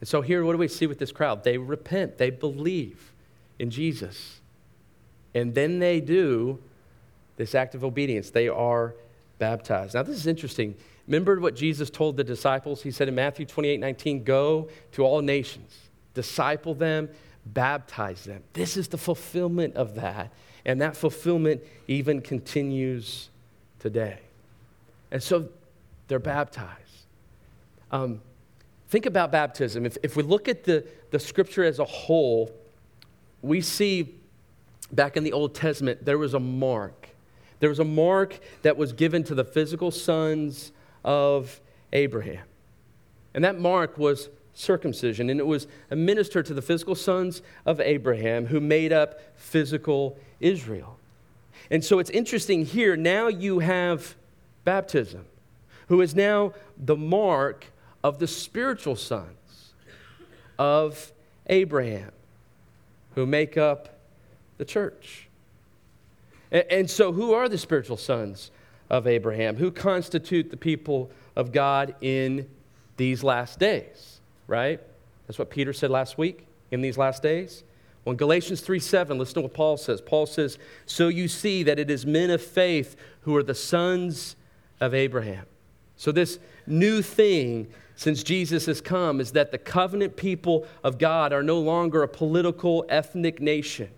And 0.00 0.08
so, 0.08 0.22
here, 0.22 0.42
what 0.46 0.52
do 0.52 0.58
we 0.58 0.66
see 0.66 0.86
with 0.86 0.98
this 0.98 1.12
crowd? 1.12 1.44
They 1.44 1.58
repent, 1.58 2.16
they 2.16 2.30
believe 2.30 3.12
in 3.58 3.68
Jesus. 3.68 4.40
And 5.34 5.54
then 5.54 5.78
they 5.78 6.00
do 6.00 6.58
this 7.36 7.54
act 7.54 7.74
of 7.74 7.84
obedience. 7.84 8.30
They 8.30 8.48
are 8.48 8.94
baptized. 9.38 9.92
Now, 9.92 10.04
this 10.04 10.16
is 10.16 10.26
interesting. 10.26 10.74
Remember 11.06 11.38
what 11.38 11.54
Jesus 11.54 11.90
told 11.90 12.16
the 12.16 12.24
disciples? 12.24 12.82
He 12.82 12.90
said 12.90 13.08
in 13.08 13.14
Matthew 13.14 13.44
28 13.44 13.78
19, 13.78 14.24
Go 14.24 14.70
to 14.92 15.04
all 15.04 15.20
nations, 15.20 15.76
disciple 16.14 16.72
them, 16.72 17.10
baptize 17.44 18.24
them. 18.24 18.42
This 18.54 18.78
is 18.78 18.88
the 18.88 18.96
fulfillment 18.96 19.74
of 19.76 19.96
that. 19.96 20.32
And 20.64 20.80
that 20.80 20.96
fulfillment 20.96 21.62
even 21.88 22.22
continues 22.22 23.28
today. 23.78 24.20
And 25.10 25.22
so 25.22 25.48
they're 26.08 26.18
baptized. 26.18 26.80
Um, 27.90 28.20
think 28.88 29.06
about 29.06 29.30
baptism. 29.32 29.86
If, 29.86 29.96
if 30.02 30.16
we 30.16 30.22
look 30.22 30.48
at 30.48 30.64
the, 30.64 30.86
the 31.10 31.18
scripture 31.18 31.64
as 31.64 31.78
a 31.78 31.84
whole, 31.84 32.52
we 33.42 33.60
see 33.60 34.14
back 34.92 35.16
in 35.16 35.24
the 35.24 35.32
Old 35.32 35.54
Testament, 35.54 36.04
there 36.04 36.18
was 36.18 36.34
a 36.34 36.40
mark. 36.40 37.08
There 37.60 37.68
was 37.68 37.78
a 37.78 37.84
mark 37.84 38.38
that 38.62 38.76
was 38.76 38.92
given 38.92 39.24
to 39.24 39.34
the 39.34 39.44
physical 39.44 39.90
sons 39.90 40.72
of 41.04 41.60
Abraham. 41.92 42.44
And 43.34 43.44
that 43.44 43.58
mark 43.58 43.98
was 43.98 44.28
circumcision, 44.54 45.28
and 45.28 45.38
it 45.38 45.46
was 45.46 45.66
administered 45.90 46.46
to 46.46 46.54
the 46.54 46.62
physical 46.62 46.94
sons 46.94 47.42
of 47.66 47.80
Abraham 47.80 48.46
who 48.46 48.60
made 48.60 48.92
up 48.92 49.20
physical 49.36 50.18
Israel. 50.40 50.98
And 51.70 51.84
so 51.84 51.98
it's 51.98 52.10
interesting 52.10 52.64
here, 52.64 52.96
now 52.96 53.28
you 53.28 53.58
have 53.58 54.14
baptism, 54.66 55.24
who 55.88 56.02
is 56.02 56.14
now 56.14 56.52
the 56.76 56.96
mark 56.96 57.72
of 58.04 58.18
the 58.18 58.26
spiritual 58.26 58.96
sons 58.96 59.72
of 60.58 61.12
Abraham, 61.46 62.12
who 63.14 63.24
make 63.24 63.56
up 63.56 63.98
the 64.58 64.64
church. 64.66 65.28
And, 66.52 66.88
so, 66.88 67.12
who 67.12 67.32
are 67.32 67.48
the 67.48 67.58
spiritual 67.58 67.96
sons 67.96 68.50
of 68.90 69.06
Abraham? 69.06 69.56
Who 69.56 69.70
constitute 69.70 70.50
the 70.50 70.56
people 70.56 71.10
of 71.34 71.52
God 71.52 71.94
in 72.00 72.48
these 72.96 73.24
last 73.24 73.58
days, 73.58 74.20
right? 74.46 74.80
That's 75.26 75.38
what 75.38 75.50
Peter 75.50 75.72
said 75.72 75.90
last 75.90 76.18
week 76.18 76.46
in 76.70 76.80
these 76.82 76.96
last 76.96 77.22
days. 77.22 77.64
Well, 78.04 78.12
in 78.12 78.16
Galatians 78.16 78.60
3 78.60 78.78
7, 78.78 79.18
listen 79.18 79.34
to 79.34 79.40
what 79.42 79.54
Paul 79.54 79.76
says. 79.76 80.00
Paul 80.00 80.26
says, 80.26 80.58
So 80.86 81.08
you 81.08 81.26
see 81.26 81.64
that 81.64 81.78
it 81.78 81.90
is 81.90 82.06
men 82.06 82.30
of 82.30 82.40
faith 82.40 82.96
who 83.22 83.34
are 83.36 83.42
the 83.42 83.54
sons 83.54 84.36
of 84.80 84.94
Abraham. 84.94 85.46
So, 85.96 86.12
this 86.12 86.38
new 86.66 87.02
thing 87.02 87.68
since 87.96 88.22
Jesus 88.22 88.66
has 88.66 88.80
come 88.80 89.20
is 89.20 89.32
that 89.32 89.50
the 89.50 89.58
covenant 89.58 90.16
people 90.16 90.66
of 90.84 90.98
God 90.98 91.32
are 91.32 91.42
no 91.42 91.58
longer 91.58 92.02
a 92.02 92.08
political, 92.08 92.84
ethnic 92.88 93.40
nation. 93.40 93.88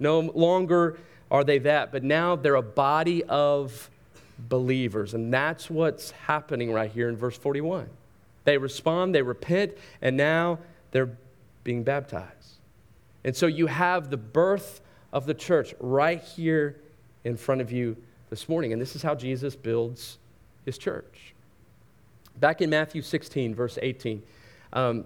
No 0.00 0.20
longer 0.20 0.98
are 1.30 1.44
they 1.44 1.58
that, 1.58 1.92
but 1.92 2.02
now 2.02 2.34
they're 2.36 2.56
a 2.56 2.62
body 2.62 3.22
of 3.24 3.90
believers. 4.38 5.14
And 5.14 5.32
that's 5.32 5.70
what's 5.70 6.10
happening 6.10 6.72
right 6.72 6.90
here 6.90 7.08
in 7.08 7.16
verse 7.16 7.36
41. 7.36 7.88
They 8.44 8.58
respond, 8.58 9.14
they 9.14 9.22
repent, 9.22 9.72
and 10.00 10.16
now 10.16 10.58
they're 10.90 11.10
being 11.64 11.82
baptized. 11.82 12.56
And 13.24 13.36
so 13.36 13.46
you 13.46 13.66
have 13.66 14.10
the 14.10 14.16
birth 14.16 14.80
of 15.12 15.26
the 15.26 15.34
church 15.34 15.74
right 15.80 16.22
here 16.22 16.76
in 17.24 17.36
front 17.36 17.60
of 17.60 17.70
you 17.70 17.96
this 18.30 18.48
morning. 18.48 18.72
And 18.72 18.80
this 18.80 18.94
is 18.96 19.02
how 19.02 19.14
Jesus 19.14 19.56
builds 19.56 20.18
his 20.64 20.78
church. 20.78 21.34
Back 22.38 22.60
in 22.60 22.70
Matthew 22.70 23.02
16, 23.02 23.54
verse 23.54 23.78
18, 23.80 24.22
um, 24.72 25.04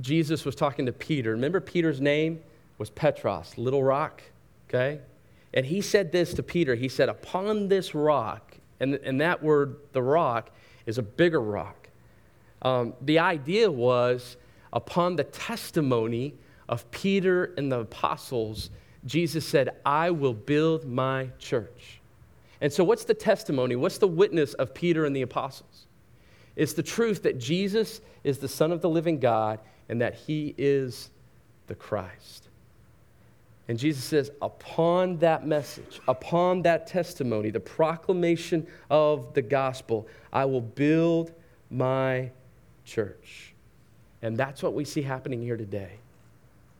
Jesus 0.00 0.44
was 0.44 0.54
talking 0.54 0.86
to 0.86 0.92
Peter. 0.92 1.32
Remember, 1.32 1.60
Peter's 1.60 2.00
name 2.00 2.40
was 2.78 2.90
Petros, 2.90 3.58
little 3.58 3.82
rock, 3.82 4.22
okay? 4.68 5.00
And 5.52 5.66
he 5.66 5.80
said 5.80 6.12
this 6.12 6.32
to 6.34 6.42
Peter. 6.42 6.74
He 6.74 6.88
said, 6.88 7.08
Upon 7.08 7.68
this 7.68 7.94
rock, 7.94 8.56
and, 8.78 8.94
and 8.94 9.20
that 9.20 9.42
word, 9.42 9.76
the 9.92 10.02
rock, 10.02 10.50
is 10.86 10.96
a 10.96 11.02
bigger 11.02 11.40
rock. 11.40 11.88
Um, 12.62 12.94
the 13.00 13.18
idea 13.18 13.70
was 13.70 14.36
upon 14.72 15.16
the 15.16 15.24
testimony 15.24 16.34
of 16.68 16.88
Peter 16.90 17.52
and 17.56 17.70
the 17.70 17.80
apostles, 17.80 18.70
Jesus 19.04 19.46
said, 19.46 19.76
I 19.84 20.10
will 20.10 20.34
build 20.34 20.86
my 20.86 21.30
church. 21.38 21.99
And 22.60 22.72
so, 22.72 22.84
what's 22.84 23.04
the 23.04 23.14
testimony? 23.14 23.76
What's 23.76 23.98
the 23.98 24.08
witness 24.08 24.54
of 24.54 24.74
Peter 24.74 25.04
and 25.04 25.16
the 25.16 25.22
apostles? 25.22 25.86
It's 26.56 26.74
the 26.74 26.82
truth 26.82 27.22
that 27.22 27.38
Jesus 27.38 28.00
is 28.22 28.38
the 28.38 28.48
Son 28.48 28.72
of 28.72 28.82
the 28.82 28.88
living 28.88 29.18
God 29.18 29.60
and 29.88 30.00
that 30.00 30.14
he 30.14 30.54
is 30.58 31.10
the 31.68 31.74
Christ. 31.74 32.48
And 33.68 33.78
Jesus 33.78 34.02
says, 34.02 34.32
upon 34.42 35.18
that 35.18 35.46
message, 35.46 36.00
upon 36.08 36.62
that 36.62 36.88
testimony, 36.88 37.50
the 37.50 37.60
proclamation 37.60 38.66
of 38.90 39.32
the 39.32 39.42
gospel, 39.42 40.08
I 40.32 40.44
will 40.44 40.60
build 40.60 41.32
my 41.70 42.30
church. 42.84 43.54
And 44.22 44.36
that's 44.36 44.60
what 44.62 44.74
we 44.74 44.84
see 44.84 45.02
happening 45.02 45.40
here 45.40 45.56
today. 45.56 46.00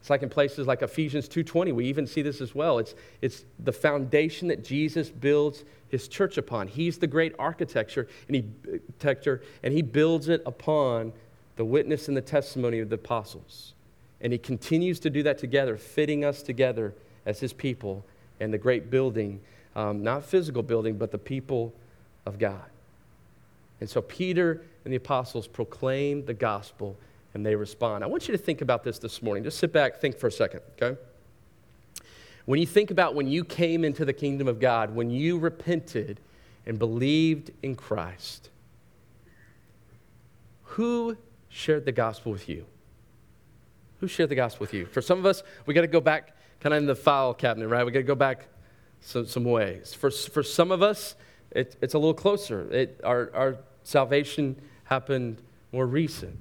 It's 0.00 0.10
like 0.10 0.22
in 0.22 0.30
places 0.30 0.66
like 0.66 0.82
Ephesians 0.82 1.28
2:20, 1.28 1.72
we 1.72 1.86
even 1.86 2.06
see 2.06 2.22
this 2.22 2.40
as 2.40 2.54
well. 2.54 2.78
It's, 2.78 2.94
it's 3.20 3.44
the 3.58 3.72
foundation 3.72 4.48
that 4.48 4.64
Jesus 4.64 5.10
builds 5.10 5.64
his 5.88 6.08
church 6.08 6.38
upon. 6.38 6.68
He's 6.68 6.98
the 6.98 7.06
great 7.06 7.34
architecture 7.38 8.08
and 8.26 8.36
he, 8.36 8.44
architecture, 8.66 9.42
and 9.62 9.74
he 9.74 9.82
builds 9.82 10.28
it 10.28 10.42
upon 10.46 11.12
the 11.56 11.64
witness 11.64 12.08
and 12.08 12.16
the 12.16 12.22
testimony 12.22 12.78
of 12.78 12.88
the 12.88 12.94
apostles. 12.94 13.74
And 14.22 14.32
he 14.32 14.38
continues 14.38 15.00
to 15.00 15.10
do 15.10 15.22
that 15.24 15.38
together, 15.38 15.76
fitting 15.76 16.24
us 16.24 16.42
together 16.42 16.94
as 17.26 17.40
his 17.40 17.52
people 17.52 18.04
and 18.38 18.52
the 18.52 18.58
great 18.58 18.90
building, 18.90 19.40
um, 19.76 20.02
not 20.02 20.24
physical 20.24 20.62
building, 20.62 20.96
but 20.96 21.10
the 21.10 21.18
people 21.18 21.74
of 22.24 22.38
God. 22.38 22.64
And 23.80 23.88
so 23.88 24.00
Peter 24.00 24.62
and 24.84 24.92
the 24.92 24.96
apostles 24.96 25.46
proclaim 25.46 26.24
the 26.24 26.34
gospel 26.34 26.96
and 27.34 27.44
they 27.44 27.54
respond. 27.54 28.02
I 28.04 28.06
want 28.06 28.28
you 28.28 28.36
to 28.36 28.42
think 28.42 28.60
about 28.60 28.84
this 28.84 28.98
this 28.98 29.22
morning. 29.22 29.44
Just 29.44 29.58
sit 29.58 29.72
back, 29.72 30.00
think 30.00 30.18
for 30.18 30.26
a 30.26 30.32
second, 30.32 30.60
okay? 30.80 31.00
When 32.46 32.58
you 32.58 32.66
think 32.66 32.90
about 32.90 33.14
when 33.14 33.28
you 33.28 33.44
came 33.44 33.84
into 33.84 34.04
the 34.04 34.12
kingdom 34.12 34.48
of 34.48 34.58
God, 34.58 34.94
when 34.94 35.10
you 35.10 35.38
repented 35.38 36.20
and 36.66 36.78
believed 36.78 37.50
in 37.62 37.76
Christ, 37.76 38.50
who 40.62 41.16
shared 41.48 41.84
the 41.84 41.92
gospel 41.92 42.32
with 42.32 42.48
you? 42.48 42.66
Who 44.00 44.08
shared 44.08 44.30
the 44.30 44.34
gospel 44.34 44.64
with 44.64 44.74
you? 44.74 44.86
For 44.86 45.02
some 45.02 45.18
of 45.18 45.26
us, 45.26 45.42
we 45.66 45.74
got 45.74 45.82
to 45.82 45.86
go 45.86 46.00
back 46.00 46.36
kind 46.60 46.74
of 46.74 46.78
in 46.78 46.86
the 46.86 46.94
file 46.94 47.34
cabinet, 47.34 47.68
right? 47.68 47.84
We 47.84 47.92
got 47.92 48.00
to 48.00 48.04
go 48.04 48.14
back 48.14 48.46
some, 49.00 49.26
some 49.26 49.44
ways. 49.44 49.94
For, 49.94 50.10
for 50.10 50.42
some 50.42 50.70
of 50.70 50.82
us, 50.82 51.16
it, 51.50 51.76
it's 51.80 51.94
a 51.94 51.98
little 51.98 52.14
closer. 52.14 52.70
It, 52.72 53.00
our, 53.04 53.30
our 53.34 53.56
salvation 53.82 54.60
happened 54.84 55.42
more 55.72 55.86
recent. 55.86 56.38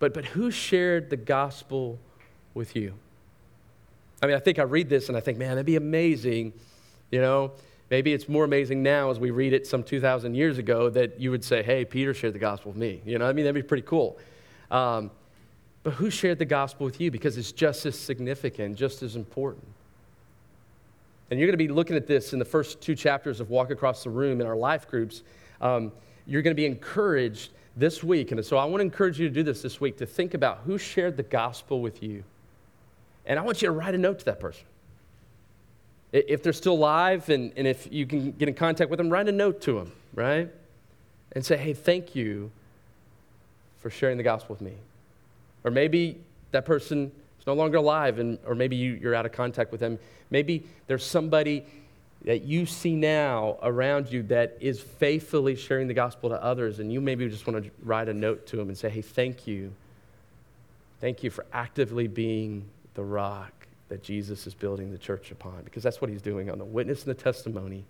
But, 0.00 0.14
but 0.14 0.24
who 0.24 0.50
shared 0.50 1.10
the 1.10 1.16
gospel 1.16 2.00
with 2.54 2.74
you? 2.74 2.94
I 4.22 4.26
mean, 4.26 4.34
I 4.34 4.40
think 4.40 4.58
I 4.58 4.62
read 4.62 4.88
this 4.88 5.08
and 5.08 5.16
I 5.16 5.20
think, 5.20 5.38
man, 5.38 5.50
that'd 5.50 5.64
be 5.64 5.76
amazing. 5.76 6.52
You 7.10 7.20
know, 7.20 7.52
maybe 7.90 8.12
it's 8.12 8.28
more 8.28 8.44
amazing 8.44 8.82
now 8.82 9.10
as 9.10 9.20
we 9.20 9.30
read 9.30 9.52
it 9.52 9.66
some 9.66 9.82
2,000 9.82 10.34
years 10.34 10.58
ago 10.58 10.90
that 10.90 11.20
you 11.20 11.30
would 11.30 11.44
say, 11.44 11.62
hey, 11.62 11.84
Peter 11.84 12.12
shared 12.12 12.34
the 12.34 12.38
gospel 12.38 12.72
with 12.72 12.78
me. 12.78 13.00
You 13.04 13.18
know, 13.18 13.26
I 13.26 13.32
mean, 13.32 13.44
that'd 13.44 13.54
be 13.54 13.66
pretty 13.66 13.86
cool. 13.86 14.18
Um, 14.70 15.10
but 15.82 15.94
who 15.94 16.10
shared 16.10 16.38
the 16.38 16.44
gospel 16.44 16.84
with 16.84 17.00
you? 17.00 17.10
Because 17.10 17.38
it's 17.38 17.52
just 17.52 17.86
as 17.86 17.98
significant, 17.98 18.76
just 18.76 19.02
as 19.02 19.16
important. 19.16 19.66
And 21.30 21.38
you're 21.38 21.46
going 21.46 21.58
to 21.58 21.64
be 21.64 21.68
looking 21.68 21.96
at 21.96 22.06
this 22.06 22.32
in 22.32 22.38
the 22.38 22.44
first 22.44 22.80
two 22.80 22.94
chapters 22.94 23.40
of 23.40 23.50
Walk 23.50 23.70
Across 23.70 24.04
the 24.04 24.10
Room 24.10 24.40
in 24.40 24.46
our 24.46 24.56
life 24.56 24.88
groups. 24.88 25.22
Um, 25.60 25.92
you're 26.26 26.42
going 26.42 26.54
to 26.54 26.60
be 26.60 26.66
encouraged 26.66 27.50
this 27.80 28.04
week. 28.04 28.30
And 28.30 28.44
so 28.44 28.56
I 28.56 28.64
want 28.64 28.80
to 28.80 28.84
encourage 28.84 29.18
you 29.18 29.28
to 29.28 29.34
do 29.34 29.42
this 29.42 29.62
this 29.62 29.80
week 29.80 29.96
to 29.98 30.06
think 30.06 30.34
about 30.34 30.60
who 30.66 30.78
shared 30.78 31.16
the 31.16 31.22
gospel 31.22 31.80
with 31.80 32.02
you. 32.02 32.22
And 33.26 33.38
I 33.38 33.42
want 33.42 33.62
you 33.62 33.66
to 33.66 33.72
write 33.72 33.94
a 33.94 33.98
note 33.98 34.20
to 34.20 34.24
that 34.26 34.38
person. 34.38 34.64
If 36.12 36.42
they're 36.42 36.52
still 36.52 36.74
alive 36.74 37.28
and, 37.28 37.52
and 37.56 37.66
if 37.66 37.88
you 37.92 38.06
can 38.06 38.32
get 38.32 38.48
in 38.48 38.54
contact 38.54 38.90
with 38.90 38.98
them, 38.98 39.10
write 39.10 39.28
a 39.28 39.32
note 39.32 39.60
to 39.62 39.74
them, 39.74 39.92
right? 40.14 40.50
And 41.32 41.44
say, 41.44 41.56
hey, 41.56 41.72
thank 41.72 42.14
you 42.14 42.50
for 43.80 43.90
sharing 43.90 44.16
the 44.16 44.24
gospel 44.24 44.54
with 44.54 44.60
me. 44.60 44.74
Or 45.64 45.70
maybe 45.70 46.18
that 46.50 46.64
person 46.64 47.12
is 47.38 47.46
no 47.46 47.54
longer 47.54 47.78
alive, 47.78 48.18
and, 48.18 48.38
or 48.44 48.54
maybe 48.54 48.76
you, 48.76 48.98
you're 49.00 49.14
out 49.14 49.24
of 49.24 49.32
contact 49.32 49.70
with 49.70 49.80
them. 49.80 49.98
Maybe 50.30 50.64
there's 50.86 51.04
somebody 51.04 51.64
that 52.24 52.42
you 52.42 52.66
see 52.66 52.94
now 52.94 53.56
around 53.62 54.12
you 54.12 54.22
that 54.24 54.58
is 54.60 54.80
faithfully 54.80 55.56
sharing 55.56 55.88
the 55.88 55.94
gospel 55.94 56.28
to 56.30 56.42
others, 56.42 56.78
and 56.78 56.92
you 56.92 57.00
maybe 57.00 57.28
just 57.28 57.46
want 57.46 57.64
to 57.64 57.70
write 57.82 58.08
a 58.08 58.14
note 58.14 58.46
to 58.48 58.56
them 58.56 58.68
and 58.68 58.76
say, 58.76 58.90
hey, 58.90 59.00
thank 59.00 59.46
you. 59.46 59.72
Thank 61.00 61.22
you 61.22 61.30
for 61.30 61.46
actively 61.52 62.08
being 62.08 62.66
the 62.92 63.02
rock 63.02 63.52
that 63.88 64.02
Jesus 64.02 64.46
is 64.46 64.54
building 64.54 64.92
the 64.92 64.98
church 64.98 65.30
upon, 65.30 65.62
because 65.64 65.82
that's 65.82 66.00
what 66.00 66.10
he's 66.10 66.22
doing 66.22 66.50
on 66.50 66.58
the 66.58 66.64
witness 66.64 67.04
and 67.04 67.10
the 67.10 67.20
testimony 67.20 67.84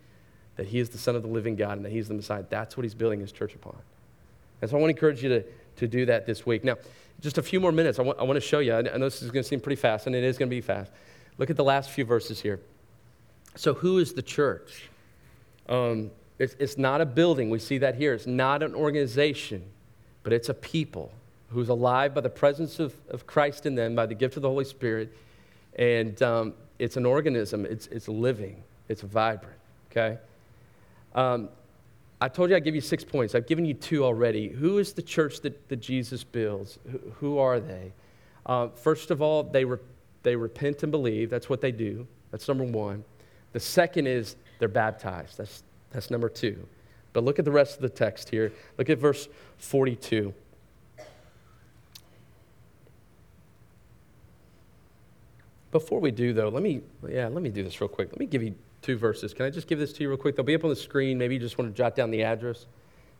that 0.57 0.67
he 0.67 0.79
is 0.79 0.91
the 0.91 0.99
Son 0.99 1.17
of 1.17 1.23
the 1.23 1.29
living 1.29 1.57
God 1.57 1.77
and 1.77 1.85
that 1.85 1.93
he's 1.93 2.09
the 2.09 2.15
Messiah. 2.15 2.45
That's 2.49 2.77
what 2.77 2.85
he's 2.85 2.95
building 2.95 3.21
his 3.21 3.33
church 3.33 3.55
upon. 3.55 3.77
And 4.61 4.71
so 4.71 4.77
I 4.77 4.81
want 4.81 4.91
to 4.91 4.97
encourage 4.97 5.23
you 5.23 5.29
to, 5.31 5.45
to 5.77 5.89
do 5.89 6.07
that 6.07 6.27
this 6.27 6.47
week. 6.47 6.65
Now, 6.65 6.77
just 7.21 7.39
a 7.39 7.43
few 7.43 7.61
more 7.61 7.73
minutes. 7.73 7.99
I 7.99 8.03
want, 8.03 8.19
I 8.19 8.23
want 8.23 8.37
to 8.37 8.41
show 8.41 8.61
you. 8.61 8.75
I 8.75 8.83
know 8.83 8.99
this 8.99 9.23
is 9.23 9.31
going 9.31 9.43
to 9.43 9.49
seem 9.49 9.61
pretty 9.61 9.81
fast, 9.81 10.07
and 10.07 10.15
it 10.15 10.23
is 10.23 10.39
going 10.39 10.49
to 10.49 10.55
be 10.55 10.61
fast. 10.61 10.93
Look 11.39 11.51
at 11.51 11.57
the 11.57 11.65
last 11.65 11.91
few 11.91 12.05
verses 12.05 12.41
here. 12.41 12.61
So, 13.61 13.75
who 13.75 13.99
is 13.99 14.15
the 14.15 14.23
church? 14.23 14.89
Um, 15.69 16.11
it's, 16.39 16.57
it's 16.59 16.79
not 16.79 17.03
a 17.03 17.05
building. 17.05 17.51
We 17.51 17.59
see 17.59 17.77
that 17.77 17.95
here. 17.95 18.15
It's 18.15 18.27
not 18.27 18.63
an 18.63 18.75
organization, 18.75 19.63
but 20.23 20.33
it's 20.33 20.49
a 20.49 20.55
people 20.55 21.13
who's 21.51 21.69
alive 21.69 22.15
by 22.15 22.23
the 22.23 22.31
presence 22.31 22.79
of, 22.79 22.95
of 23.11 23.27
Christ 23.27 23.67
in 23.67 23.75
them, 23.75 23.95
by 23.95 24.07
the 24.07 24.15
gift 24.15 24.37
of 24.37 24.43
the 24.43 24.49
Holy 24.49 24.65
Spirit. 24.65 25.15
And 25.77 26.23
um, 26.23 26.55
it's 26.79 26.97
an 26.97 27.05
organism, 27.05 27.67
it's, 27.67 27.87
it's 27.89 28.09
living, 28.09 28.63
it's 28.89 29.03
vibrant, 29.03 29.59
okay? 29.91 30.17
Um, 31.15 31.51
I 32.19 32.31
told 32.31 32.49
you 32.49 32.57
I'd 32.57 32.65
give 32.65 32.75
you 32.75 32.81
six 32.81 33.05
points. 33.05 33.35
I've 33.35 33.47
given 33.47 33.67
you 33.67 33.75
two 33.75 34.07
already. 34.07 34.49
Who 34.49 34.79
is 34.79 34.95
the 34.95 35.03
church 35.03 35.43
that, 35.43 35.69
that 35.69 35.83
Jesus 35.83 36.25
builds? 36.25 36.79
Who, 36.91 36.99
who 37.19 37.39
are 37.39 37.61
they? 37.61 37.93
Uh, 38.47 38.69
first 38.69 39.11
of 39.11 39.21
all, 39.21 39.43
they, 39.43 39.67
re- 39.67 39.77
they 40.23 40.35
repent 40.35 40.83
and 40.83 40.91
believe. 40.91 41.29
That's 41.29 41.51
what 41.51 41.61
they 41.61 41.73
do. 41.73 42.07
That's 42.31 42.49
number 42.49 42.65
one. 42.65 43.05
The 43.53 43.61
second 43.61 44.07
is 44.07 44.37
they're 44.59 44.69
baptized. 44.69 45.39
That's, 45.39 45.63
that's 45.91 46.11
number 46.11 46.29
two. 46.29 46.67
But 47.13 47.25
look 47.25 47.39
at 47.39 47.45
the 47.45 47.51
rest 47.51 47.77
of 47.77 47.83
the 47.83 47.89
text 47.89 48.29
here. 48.29 48.53
Look 48.79 48.89
at 48.89 48.99
verse 48.99 49.29
42. 49.59 50.33
Before 55.73 56.01
we 56.01 56.11
do, 56.11 56.33
though, 56.33 56.49
let 56.49 56.63
me, 56.63 56.83
yeah, 57.09 57.29
let 57.29 57.43
me 57.43 57.51
do 57.51 57.63
this 57.63 57.81
real 57.81 57.89
quick. 57.89 58.09
Let 58.09 58.19
me 58.19 58.27
give 58.27 58.43
you 58.43 58.55
two 58.83 58.97
verses. 58.97 59.33
Can 59.35 59.47
I 59.47 59.51
just 59.51 59.69
give 59.69 59.79
this 59.79 59.93
to 59.95 60.03
you 60.03 60.09
real 60.09 60.19
quick? 60.19 60.37
They'll 60.37 60.45
be 60.45 60.55
up 60.55 60.65
on 60.65 60.71
the 60.71 60.77
screen. 60.77 61.19
Maybe 61.19 61.35
you 61.35 61.41
just 61.41 61.59
want 61.59 61.71
to 61.71 61.77
jot 61.77 61.95
down 61.95 62.11
the 62.11 62.23
address. 62.23 62.67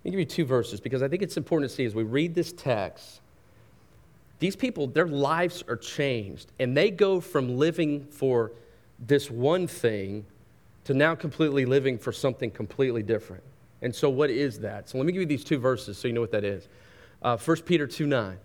Let 0.03 0.07
me 0.07 0.11
give 0.13 0.21
you 0.21 0.27
two 0.27 0.45
verses 0.45 0.81
because 0.81 1.03
I 1.03 1.09
think 1.09 1.23
it's 1.23 1.37
important 1.37 1.71
to 1.71 1.77
see 1.77 1.85
as 1.85 1.95
we 1.95 2.03
read 2.03 2.35
this 2.35 2.53
text, 2.53 3.21
these 4.41 4.57
people, 4.57 4.87
their 4.87 5.07
lives 5.07 5.63
are 5.69 5.77
changed, 5.77 6.51
and 6.59 6.75
they 6.75 6.91
go 6.91 7.21
from 7.21 7.59
living 7.59 8.07
for 8.07 8.53
this 9.01 9.31
one 9.31 9.67
thing 9.67 10.27
to 10.85 10.95
now 10.95 11.15
completely 11.15 11.65
living 11.65 11.99
for 11.99 12.13
something 12.13 12.51
completely 12.51 13.03
different. 13.03 13.43
And 13.83 13.95
so, 13.95 14.11
what 14.11 14.31
is 14.31 14.61
that? 14.61 14.89
So, 14.89 14.99
let 14.99 15.07
me 15.07 15.13
give 15.13 15.23
you 15.23 15.27
these 15.27 15.45
two 15.45 15.59
verses 15.59 15.97
so 15.99 16.09
you 16.09 16.15
know 16.15 16.21
what 16.21 16.33
that 16.33 16.45
is. 16.45 16.69
Uh, 17.23 17.37
1 17.37 17.57
Peter 17.63 17.87
2 17.87 18.07
9. 18.07 18.39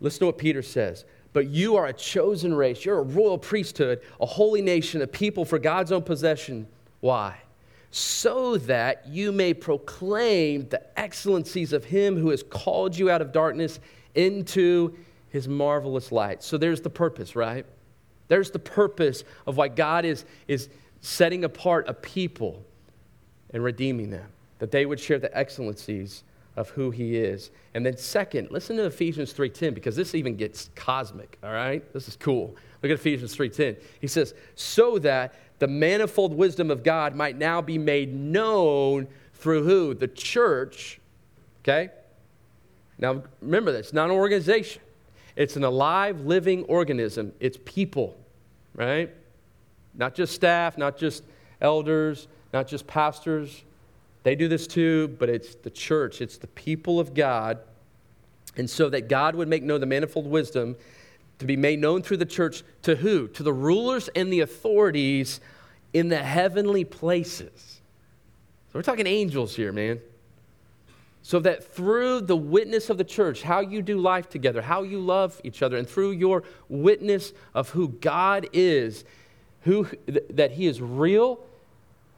Listen 0.00 0.20
to 0.20 0.26
what 0.26 0.38
Peter 0.38 0.62
says. 0.62 1.04
But 1.32 1.48
you 1.48 1.76
are 1.76 1.86
a 1.86 1.92
chosen 1.92 2.52
race. 2.54 2.84
You're 2.84 2.98
a 2.98 3.04
royal 3.04 3.38
priesthood, 3.38 4.00
a 4.20 4.26
holy 4.26 4.62
nation, 4.62 5.02
a 5.02 5.06
people 5.06 5.44
for 5.44 5.58
God's 5.58 5.92
own 5.92 6.02
possession. 6.02 6.66
Why? 7.00 7.36
So 7.92 8.56
that 8.56 9.06
you 9.06 9.30
may 9.30 9.54
proclaim 9.54 10.68
the 10.68 10.98
excellencies 10.98 11.72
of 11.72 11.84
Him 11.84 12.16
who 12.16 12.30
has 12.30 12.42
called 12.42 12.96
you 12.96 13.10
out 13.10 13.22
of 13.22 13.32
darkness 13.32 13.78
into 14.14 14.96
His 15.28 15.46
marvelous 15.46 16.10
light. 16.10 16.42
So 16.42 16.58
there's 16.58 16.80
the 16.80 16.90
purpose, 16.90 17.36
right? 17.36 17.66
There's 18.30 18.52
the 18.52 18.60
purpose 18.60 19.24
of 19.44 19.56
why 19.56 19.66
God 19.66 20.04
is, 20.04 20.24
is 20.46 20.68
setting 21.00 21.42
apart 21.42 21.88
a 21.88 21.94
people 21.94 22.64
and 23.52 23.64
redeeming 23.64 24.10
them, 24.10 24.28
that 24.60 24.70
they 24.70 24.86
would 24.86 25.00
share 25.00 25.18
the 25.18 25.36
excellencies 25.36 26.22
of 26.54 26.68
who 26.70 26.92
he 26.92 27.16
is. 27.16 27.50
And 27.74 27.84
then 27.84 27.96
second, 27.96 28.52
listen 28.52 28.76
to 28.76 28.84
Ephesians 28.84 29.32
3:10 29.32 29.74
because 29.74 29.96
this 29.96 30.14
even 30.14 30.36
gets 30.36 30.70
cosmic, 30.76 31.38
all 31.42 31.52
right? 31.52 31.82
This 31.92 32.06
is 32.06 32.14
cool. 32.14 32.54
Look 32.82 32.92
at 32.92 32.98
Ephesians 33.00 33.34
3:10. 33.34 33.76
He 34.00 34.06
says, 34.06 34.32
"So 34.54 35.00
that 35.00 35.34
the 35.58 35.66
manifold 35.66 36.32
wisdom 36.32 36.70
of 36.70 36.84
God 36.84 37.16
might 37.16 37.36
now 37.36 37.60
be 37.60 37.78
made 37.78 38.14
known 38.14 39.08
through 39.34 39.64
who? 39.64 39.94
The 39.94 40.06
church." 40.06 41.00
Okay? 41.64 41.90
Now 42.96 43.24
remember 43.40 43.72
this, 43.72 43.92
not 43.92 44.04
an 44.04 44.14
organization. 44.14 44.82
It's 45.36 45.56
an 45.56 45.64
alive, 45.64 46.20
living 46.20 46.64
organism. 46.64 47.32
It's 47.40 47.58
people, 47.64 48.16
right? 48.80 49.10
Not 49.94 50.14
just 50.14 50.34
staff, 50.34 50.78
not 50.78 50.96
just 50.96 51.22
elders, 51.60 52.28
not 52.52 52.66
just 52.66 52.86
pastors, 52.86 53.62
they 54.22 54.34
do 54.34 54.48
this 54.48 54.66
too, 54.66 55.08
but 55.18 55.28
it's 55.28 55.54
the 55.56 55.70
church, 55.70 56.20
it's 56.20 56.38
the 56.38 56.46
people 56.48 56.98
of 56.98 57.14
God. 57.14 57.58
And 58.56 58.68
so 58.68 58.88
that 58.88 59.08
God 59.08 59.34
would 59.36 59.48
make 59.48 59.62
known 59.62 59.80
the 59.80 59.86
manifold 59.86 60.26
wisdom 60.26 60.76
to 61.38 61.46
be 61.46 61.56
made 61.56 61.78
known 61.78 62.02
through 62.02 62.18
the 62.18 62.26
church 62.26 62.62
to 62.82 62.96
who? 62.96 63.28
To 63.28 63.42
the 63.42 63.52
rulers 63.52 64.08
and 64.14 64.32
the 64.32 64.40
authorities 64.40 65.40
in 65.92 66.08
the 66.08 66.18
heavenly 66.18 66.84
places. 66.84 67.80
So 68.72 68.78
we're 68.78 68.82
talking 68.82 69.06
angels 69.06 69.54
here, 69.54 69.72
man. 69.72 70.00
So 71.22 71.38
that 71.40 71.74
through 71.74 72.22
the 72.22 72.36
witness 72.36 72.88
of 72.90 72.98
the 72.98 73.04
church, 73.04 73.42
how 73.42 73.60
you 73.60 73.82
do 73.82 73.98
life 73.98 74.28
together, 74.28 74.62
how 74.62 74.82
you 74.82 75.00
love 75.00 75.40
each 75.44 75.62
other, 75.62 75.76
and 75.76 75.88
through 75.88 76.12
your 76.12 76.44
witness 76.68 77.32
of 77.54 77.70
who 77.70 77.88
God 77.88 78.48
is, 78.52 79.04
who, 79.62 79.86
that 80.30 80.52
He 80.52 80.66
is 80.66 80.80
real, 80.80 81.40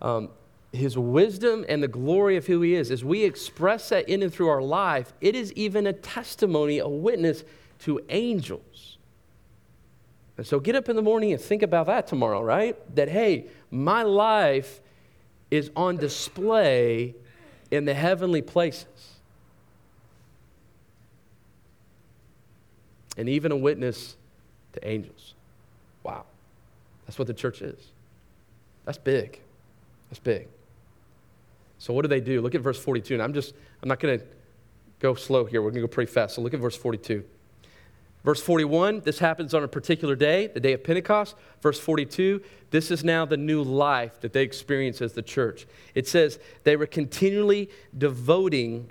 um, 0.00 0.28
His 0.72 0.96
wisdom, 0.96 1.64
and 1.68 1.82
the 1.82 1.88
glory 1.88 2.36
of 2.36 2.46
who 2.46 2.62
He 2.62 2.74
is, 2.74 2.90
as 2.90 3.04
we 3.04 3.24
express 3.24 3.88
that 3.88 4.08
in 4.08 4.22
and 4.22 4.32
through 4.32 4.48
our 4.48 4.62
life, 4.62 5.12
it 5.20 5.34
is 5.34 5.52
even 5.54 5.86
a 5.86 5.92
testimony, 5.92 6.78
a 6.78 6.88
witness 6.88 7.42
to 7.80 8.00
angels. 8.08 8.98
And 10.36 10.46
so 10.46 10.60
get 10.60 10.74
up 10.76 10.88
in 10.88 10.96
the 10.96 11.02
morning 11.02 11.32
and 11.32 11.40
think 11.40 11.62
about 11.62 11.86
that 11.86 12.06
tomorrow, 12.06 12.40
right? 12.40 12.76
That, 12.94 13.08
hey, 13.08 13.48
my 13.70 14.02
life 14.02 14.80
is 15.50 15.70
on 15.76 15.96
display 15.96 17.14
in 17.72 17.86
the 17.86 17.94
heavenly 17.94 18.42
places. 18.42 18.86
And 23.16 23.28
even 23.28 23.50
a 23.50 23.56
witness 23.56 24.16
to 24.74 24.88
angels. 24.88 25.34
Wow. 26.02 26.24
That's 27.06 27.18
what 27.18 27.26
the 27.26 27.34
church 27.34 27.62
is. 27.62 27.80
That's 28.84 28.98
big. 28.98 29.40
That's 30.10 30.20
big. 30.20 30.48
So 31.78 31.94
what 31.94 32.02
do 32.02 32.08
they 32.08 32.20
do? 32.20 32.42
Look 32.42 32.54
at 32.54 32.60
verse 32.60 32.78
42. 32.78 33.14
And 33.14 33.22
I'm 33.22 33.32
just, 33.32 33.54
I'm 33.82 33.88
not 33.88 33.98
going 33.98 34.18
to 34.18 34.24
go 35.00 35.14
slow 35.14 35.46
here. 35.46 35.62
We're 35.62 35.70
going 35.70 35.82
to 35.82 35.88
go 35.88 35.92
pretty 35.92 36.12
fast. 36.12 36.34
So 36.34 36.42
look 36.42 36.54
at 36.54 36.60
verse 36.60 36.76
42. 36.76 37.24
Verse 38.24 38.40
41, 38.40 39.00
this 39.00 39.18
happens 39.18 39.52
on 39.52 39.64
a 39.64 39.68
particular 39.68 40.14
day, 40.14 40.46
the 40.46 40.60
day 40.60 40.72
of 40.72 40.84
Pentecost. 40.84 41.34
Verse 41.60 41.80
42, 41.80 42.40
this 42.70 42.90
is 42.90 43.02
now 43.02 43.24
the 43.24 43.36
new 43.36 43.62
life 43.62 44.20
that 44.20 44.32
they 44.32 44.42
experience 44.42 45.02
as 45.02 45.12
the 45.12 45.22
church. 45.22 45.66
It 45.94 46.06
says 46.06 46.38
they 46.62 46.76
were 46.76 46.86
continually 46.86 47.68
devoting 47.98 48.88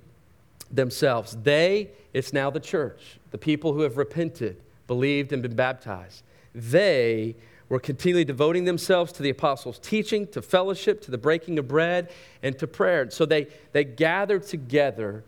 themselves. 0.69 1.37
They, 1.43 1.89
it's 2.13 2.33
now 2.33 2.49
the 2.49 2.59
church, 2.59 3.19
the 3.31 3.37
people 3.37 3.73
who 3.73 3.81
have 3.81 3.97
repented, 3.97 4.57
believed, 4.87 5.31
and 5.31 5.41
been 5.41 5.55
baptized. 5.55 6.23
They 6.53 7.35
were 7.69 7.79
continually 7.79 8.25
devoting 8.25 8.65
themselves 8.65 9.13
to 9.13 9.23
the 9.23 9.29
apostles' 9.29 9.79
teaching, 9.79 10.27
to 10.27 10.41
fellowship, 10.41 11.01
to 11.03 11.11
the 11.11 11.17
breaking 11.17 11.57
of 11.57 11.69
bread, 11.69 12.11
and 12.43 12.59
to 12.59 12.67
prayer. 12.67 13.09
So 13.09 13.25
they, 13.25 13.47
they 13.71 13.85
gathered 13.85 14.43
together. 14.43 15.23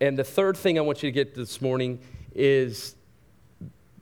And 0.00 0.18
the 0.18 0.24
third 0.24 0.56
thing 0.56 0.76
I 0.76 0.80
want 0.80 1.04
you 1.04 1.08
to 1.08 1.12
get 1.12 1.36
this 1.36 1.60
morning 1.60 2.00
is 2.34 2.96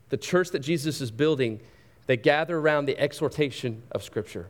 the 0.09 0.17
church 0.17 0.51
that 0.51 0.59
Jesus 0.59 1.01
is 1.01 1.11
building, 1.11 1.59
they 2.05 2.17
gather 2.17 2.57
around 2.57 2.85
the 2.85 2.97
exhortation 2.97 3.83
of 3.91 4.03
Scripture. 4.03 4.49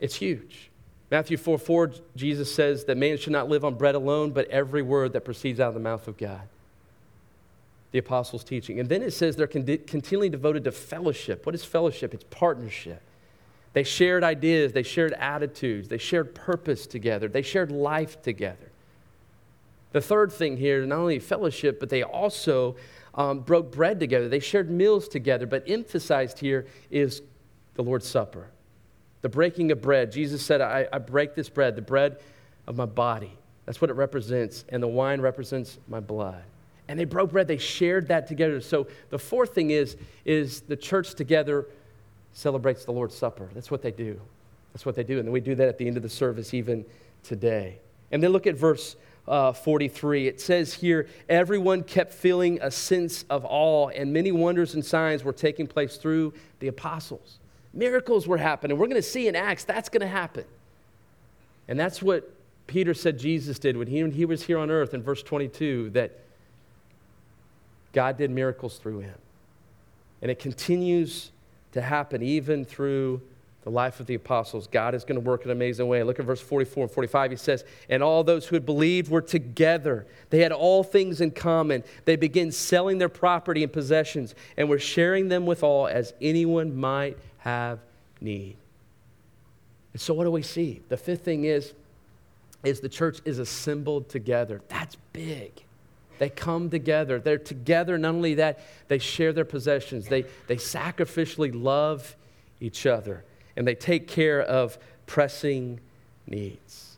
It's 0.00 0.16
huge. 0.16 0.70
Matthew 1.10 1.36
4 1.36 1.58
4, 1.58 1.92
Jesus 2.16 2.54
says 2.54 2.84
that 2.84 2.96
man 2.96 3.16
should 3.16 3.32
not 3.32 3.48
live 3.48 3.64
on 3.64 3.74
bread 3.74 3.94
alone, 3.94 4.30
but 4.32 4.48
every 4.48 4.82
word 4.82 5.12
that 5.14 5.24
proceeds 5.24 5.60
out 5.60 5.68
of 5.68 5.74
the 5.74 5.80
mouth 5.80 6.06
of 6.06 6.16
God. 6.16 6.42
The 7.92 7.98
apostles' 7.98 8.44
teaching. 8.44 8.78
And 8.80 8.88
then 8.88 9.02
it 9.02 9.12
says 9.12 9.36
they're 9.36 9.46
con- 9.46 9.64
continually 9.86 10.28
devoted 10.28 10.64
to 10.64 10.72
fellowship. 10.72 11.46
What 11.46 11.54
is 11.54 11.64
fellowship? 11.64 12.12
It's 12.12 12.24
partnership. 12.24 13.02
They 13.72 13.84
shared 13.84 14.24
ideas, 14.24 14.72
they 14.72 14.82
shared 14.82 15.12
attitudes, 15.14 15.88
they 15.88 15.98
shared 15.98 16.34
purpose 16.34 16.86
together, 16.86 17.28
they 17.28 17.42
shared 17.42 17.70
life 17.70 18.20
together. 18.22 18.70
The 19.92 20.00
third 20.00 20.32
thing 20.32 20.56
here, 20.56 20.84
not 20.84 20.98
only 20.98 21.18
fellowship, 21.18 21.80
but 21.80 21.88
they 21.88 22.02
also 22.02 22.76
um, 23.14 23.40
broke 23.40 23.72
bread 23.72 24.00
together. 24.00 24.28
They 24.28 24.40
shared 24.40 24.70
meals 24.70 25.08
together, 25.08 25.46
but 25.46 25.64
emphasized 25.66 26.38
here 26.38 26.66
is 26.90 27.22
the 27.74 27.82
Lord's 27.82 28.06
Supper. 28.06 28.48
The 29.22 29.28
breaking 29.28 29.72
of 29.72 29.82
bread. 29.82 30.12
Jesus 30.12 30.42
said, 30.42 30.60
I, 30.60 30.86
I 30.92 30.98
break 30.98 31.34
this 31.34 31.48
bread, 31.48 31.76
the 31.76 31.82
bread 31.82 32.18
of 32.66 32.76
my 32.76 32.86
body. 32.86 33.32
That's 33.66 33.80
what 33.80 33.90
it 33.90 33.94
represents. 33.94 34.64
And 34.68 34.82
the 34.82 34.88
wine 34.88 35.20
represents 35.20 35.78
my 35.88 36.00
blood. 36.00 36.42
And 36.88 36.98
they 36.98 37.04
broke 37.04 37.32
bread, 37.32 37.48
they 37.48 37.58
shared 37.58 38.08
that 38.08 38.26
together. 38.26 38.60
So 38.60 38.86
the 39.10 39.18
fourth 39.18 39.54
thing 39.54 39.70
is, 39.70 39.96
is 40.24 40.62
the 40.62 40.76
church 40.76 41.14
together 41.14 41.66
celebrates 42.32 42.84
the 42.84 42.92
Lord's 42.92 43.14
Supper. 43.14 43.48
That's 43.52 43.70
what 43.70 43.82
they 43.82 43.90
do. 43.90 44.20
That's 44.72 44.86
what 44.86 44.94
they 44.94 45.02
do. 45.02 45.18
And 45.18 45.30
we 45.30 45.40
do 45.40 45.54
that 45.54 45.68
at 45.68 45.76
the 45.76 45.86
end 45.86 45.96
of 45.96 46.02
the 46.02 46.08
service 46.08 46.54
even 46.54 46.84
today. 47.22 47.78
And 48.10 48.22
then 48.22 48.30
look 48.30 48.46
at 48.46 48.54
verse 48.54 48.96
uh, 49.28 49.52
43. 49.52 50.26
It 50.26 50.40
says 50.40 50.74
here, 50.74 51.06
everyone 51.28 51.84
kept 51.84 52.12
feeling 52.12 52.58
a 52.62 52.70
sense 52.70 53.24
of 53.30 53.44
awe, 53.48 53.88
and 53.88 54.12
many 54.12 54.32
wonders 54.32 54.74
and 54.74 54.84
signs 54.84 55.22
were 55.22 55.32
taking 55.32 55.66
place 55.66 55.96
through 55.96 56.32
the 56.60 56.68
apostles. 56.68 57.38
Miracles 57.72 58.26
were 58.26 58.38
happening. 58.38 58.78
We're 58.78 58.86
going 58.86 58.96
to 58.96 59.02
see 59.02 59.28
in 59.28 59.36
Acts 59.36 59.64
that's 59.64 59.88
going 59.88 60.00
to 60.00 60.08
happen. 60.08 60.44
And 61.68 61.78
that's 61.78 62.02
what 62.02 62.32
Peter 62.66 62.94
said 62.94 63.18
Jesus 63.18 63.58
did 63.58 63.76
when 63.76 63.86
he, 63.86 64.08
he 64.10 64.24
was 64.24 64.42
here 64.42 64.58
on 64.58 64.70
earth 64.70 64.94
in 64.94 65.02
verse 65.02 65.22
22 65.22 65.90
that 65.90 66.18
God 67.92 68.16
did 68.16 68.30
miracles 68.30 68.78
through 68.78 69.00
him. 69.00 69.14
And 70.22 70.30
it 70.30 70.38
continues 70.38 71.30
to 71.72 71.82
happen 71.82 72.22
even 72.22 72.64
through 72.64 73.20
the 73.62 73.70
life 73.70 74.00
of 74.00 74.06
the 74.06 74.14
apostles, 74.14 74.66
God 74.68 74.94
is 74.94 75.04
going 75.04 75.20
to 75.20 75.26
work 75.26 75.44
in 75.44 75.50
an 75.50 75.56
amazing 75.56 75.88
way. 75.88 76.02
Look 76.02 76.20
at 76.20 76.24
verse 76.24 76.40
44 76.40 76.84
and 76.84 76.92
45. 76.92 77.32
He 77.32 77.36
says, 77.36 77.64
And 77.88 78.02
all 78.02 78.22
those 78.22 78.46
who 78.46 78.56
had 78.56 78.64
believed 78.64 79.10
were 79.10 79.20
together. 79.20 80.06
They 80.30 80.40
had 80.40 80.52
all 80.52 80.84
things 80.84 81.20
in 81.20 81.32
common. 81.32 81.82
They 82.04 82.16
began 82.16 82.52
selling 82.52 82.98
their 82.98 83.08
property 83.08 83.64
and 83.64 83.72
possessions 83.72 84.34
and 84.56 84.68
were 84.68 84.78
sharing 84.78 85.28
them 85.28 85.44
with 85.44 85.62
all 85.62 85.88
as 85.88 86.14
anyone 86.20 86.76
might 86.76 87.18
have 87.38 87.80
need. 88.20 88.56
And 89.92 90.00
so, 90.00 90.14
what 90.14 90.24
do 90.24 90.30
we 90.30 90.42
see? 90.42 90.80
The 90.88 90.96
fifth 90.96 91.24
thing 91.24 91.44
is, 91.44 91.72
is 92.62 92.80
the 92.80 92.88
church 92.88 93.20
is 93.24 93.38
assembled 93.38 94.08
together. 94.08 94.60
That's 94.68 94.96
big. 95.12 95.52
They 96.18 96.30
come 96.30 96.70
together. 96.70 97.18
They're 97.18 97.38
together. 97.38 97.98
Not 97.98 98.14
only 98.14 98.34
that, 98.34 98.60
they 98.88 98.98
share 98.98 99.32
their 99.32 99.44
possessions. 99.44 100.06
They, 100.08 100.24
they 100.46 100.56
sacrificially 100.56 101.50
love 101.52 102.16
each 102.60 102.86
other 102.86 103.24
and 103.58 103.66
they 103.66 103.74
take 103.74 104.06
care 104.06 104.40
of 104.40 104.78
pressing 105.06 105.80
needs. 106.28 106.96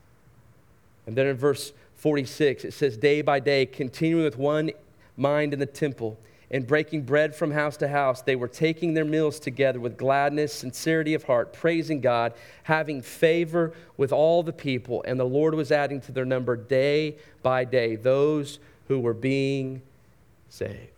And 1.06 1.16
then 1.16 1.26
in 1.26 1.36
verse 1.36 1.72
46, 1.94 2.66
it 2.66 2.74
says, 2.74 2.98
Day 2.98 3.22
by 3.22 3.40
day, 3.40 3.64
continuing 3.64 4.24
with 4.24 4.36
one 4.36 4.70
mind 5.16 5.54
in 5.54 5.58
the 5.58 5.64
temple 5.64 6.18
and 6.50 6.66
breaking 6.66 7.04
bread 7.04 7.34
from 7.34 7.50
house 7.50 7.78
to 7.78 7.88
house, 7.88 8.20
they 8.20 8.36
were 8.36 8.46
taking 8.46 8.92
their 8.92 9.06
meals 9.06 9.40
together 9.40 9.80
with 9.80 9.96
gladness, 9.96 10.52
sincerity 10.52 11.14
of 11.14 11.24
heart, 11.24 11.54
praising 11.54 12.02
God, 12.02 12.34
having 12.64 13.00
favor 13.00 13.72
with 13.96 14.12
all 14.12 14.42
the 14.42 14.52
people. 14.52 15.02
And 15.06 15.18
the 15.18 15.24
Lord 15.24 15.54
was 15.54 15.72
adding 15.72 16.02
to 16.02 16.12
their 16.12 16.26
number 16.26 16.56
day 16.56 17.16
by 17.42 17.64
day 17.64 17.96
those 17.96 18.58
who 18.86 19.00
were 19.00 19.14
being 19.14 19.80
saved. 20.50 20.90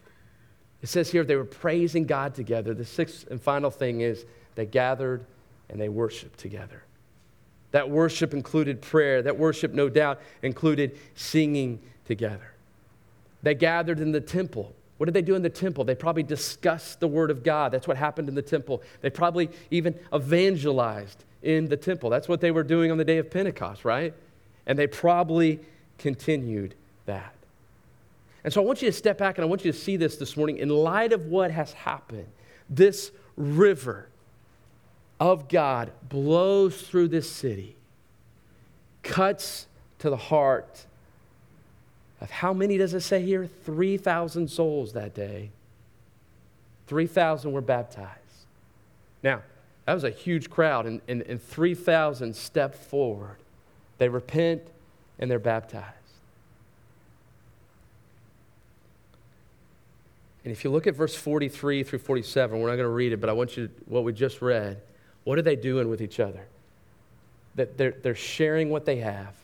It 0.82 0.88
says 0.88 1.12
here 1.12 1.22
they 1.22 1.36
were 1.36 1.44
praising 1.44 2.04
God 2.04 2.34
together. 2.34 2.74
The 2.74 2.84
sixth 2.84 3.28
and 3.30 3.40
final 3.40 3.70
thing 3.70 4.00
is 4.00 4.24
they 4.56 4.66
gathered 4.66 5.24
and 5.72 5.80
they 5.80 5.88
worshiped 5.88 6.38
together. 6.38 6.84
That 7.72 7.88
worship 7.88 8.34
included 8.34 8.82
prayer. 8.82 9.22
That 9.22 9.38
worship, 9.38 9.72
no 9.72 9.88
doubt, 9.88 10.20
included 10.42 10.98
singing 11.14 11.80
together. 12.04 12.52
They 13.42 13.54
gathered 13.54 13.98
in 13.98 14.12
the 14.12 14.20
temple. 14.20 14.74
What 14.98 15.06
did 15.06 15.14
they 15.14 15.22
do 15.22 15.34
in 15.34 15.42
the 15.42 15.50
temple? 15.50 15.82
They 15.84 15.94
probably 15.94 16.22
discussed 16.22 17.00
the 17.00 17.08
Word 17.08 17.30
of 17.30 17.42
God. 17.42 17.72
That's 17.72 17.88
what 17.88 17.96
happened 17.96 18.28
in 18.28 18.34
the 18.34 18.42
temple. 18.42 18.82
They 19.00 19.10
probably 19.10 19.50
even 19.70 19.98
evangelized 20.14 21.24
in 21.42 21.66
the 21.68 21.76
temple. 21.76 22.10
That's 22.10 22.28
what 22.28 22.40
they 22.40 22.50
were 22.50 22.62
doing 22.62 22.90
on 22.92 22.98
the 22.98 23.04
day 23.04 23.18
of 23.18 23.30
Pentecost, 23.30 23.84
right? 23.84 24.14
And 24.66 24.78
they 24.78 24.86
probably 24.86 25.58
continued 25.98 26.74
that. 27.06 27.34
And 28.44 28.52
so 28.52 28.62
I 28.62 28.64
want 28.64 28.82
you 28.82 28.88
to 28.88 28.96
step 28.96 29.18
back 29.18 29.38
and 29.38 29.44
I 29.44 29.48
want 29.48 29.64
you 29.64 29.72
to 29.72 29.78
see 29.78 29.96
this 29.96 30.16
this 30.16 30.36
morning 30.36 30.58
in 30.58 30.68
light 30.68 31.12
of 31.12 31.26
what 31.26 31.50
has 31.50 31.72
happened. 31.72 32.28
This 32.68 33.10
river 33.36 34.08
of 35.30 35.48
God 35.48 35.92
blows 36.08 36.82
through 36.82 37.06
this 37.06 37.30
city, 37.30 37.76
cuts 39.04 39.66
to 40.00 40.10
the 40.10 40.16
heart 40.16 40.84
of 42.20 42.28
how 42.28 42.52
many 42.52 42.76
does 42.76 42.92
it 42.92 43.02
say 43.02 43.22
here? 43.22 43.46
3,000 43.46 44.50
souls 44.50 44.94
that 44.94 45.14
day. 45.14 45.50
3,000 46.88 47.52
were 47.52 47.60
baptized. 47.60 48.18
Now, 49.22 49.42
that 49.86 49.94
was 49.94 50.02
a 50.02 50.10
huge 50.10 50.50
crowd, 50.50 50.86
and, 50.86 51.00
and, 51.06 51.22
and 51.22 51.40
3,000 51.40 52.34
step 52.34 52.74
forward. 52.74 53.36
They 53.98 54.08
repent 54.08 54.62
and 55.20 55.30
they're 55.30 55.38
baptized. 55.38 55.86
And 60.44 60.50
if 60.50 60.64
you 60.64 60.70
look 60.70 60.88
at 60.88 60.96
verse 60.96 61.14
43 61.14 61.84
through 61.84 62.00
47, 62.00 62.58
we're 62.58 62.68
not 62.68 62.74
going 62.74 62.84
to 62.84 62.88
read 62.88 63.12
it, 63.12 63.20
but 63.20 63.30
I 63.30 63.32
want 63.32 63.56
you 63.56 63.68
to, 63.68 63.74
what 63.86 64.02
we 64.02 64.12
just 64.12 64.42
read. 64.42 64.80
What 65.24 65.38
are 65.38 65.42
they 65.42 65.56
doing 65.56 65.88
with 65.88 66.00
each 66.02 66.20
other? 66.20 66.46
That 67.54 67.76
they're, 67.76 67.94
they're 68.02 68.14
sharing 68.14 68.70
what 68.70 68.84
they 68.84 68.96
have. 68.96 69.34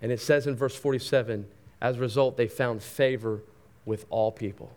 And 0.00 0.10
it 0.10 0.20
says 0.20 0.46
in 0.46 0.56
verse 0.56 0.76
47 0.76 1.46
as 1.80 1.96
a 1.96 2.00
result, 2.00 2.36
they 2.36 2.48
found 2.48 2.82
favor 2.82 3.40
with 3.84 4.04
all 4.10 4.30
people. 4.30 4.72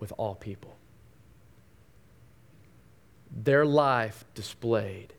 With 0.00 0.12
all 0.16 0.34
people. 0.34 0.74
Their 3.44 3.66
life 3.66 4.24
displayed 4.34 5.12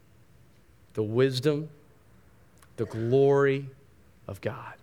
the 0.93 1.03
wisdom, 1.03 1.69
the 2.77 2.85
glory 2.85 3.69
of 4.27 4.41
God. 4.41 4.73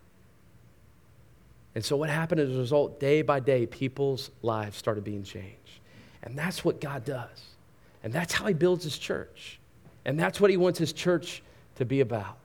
And 1.74 1.84
so, 1.84 1.96
what 1.96 2.08
happened 2.08 2.40
as 2.40 2.54
a 2.54 2.58
result, 2.58 3.00
day 3.00 3.22
by 3.22 3.40
day, 3.40 3.66
people's 3.66 4.30
lives 4.40 4.78
started 4.78 5.04
being 5.04 5.24
changed. 5.24 5.80
And 6.22 6.38
that's 6.38 6.64
what 6.64 6.80
God 6.80 7.04
does. 7.04 7.55
And 8.02 8.12
that's 8.12 8.32
how 8.32 8.46
He 8.46 8.54
builds 8.54 8.84
His 8.84 8.98
church. 8.98 9.58
And 10.04 10.18
that's 10.18 10.40
what 10.40 10.50
He 10.50 10.56
wants 10.56 10.78
His 10.78 10.92
church 10.92 11.42
to 11.76 11.84
be 11.84 12.00
about. 12.00 12.36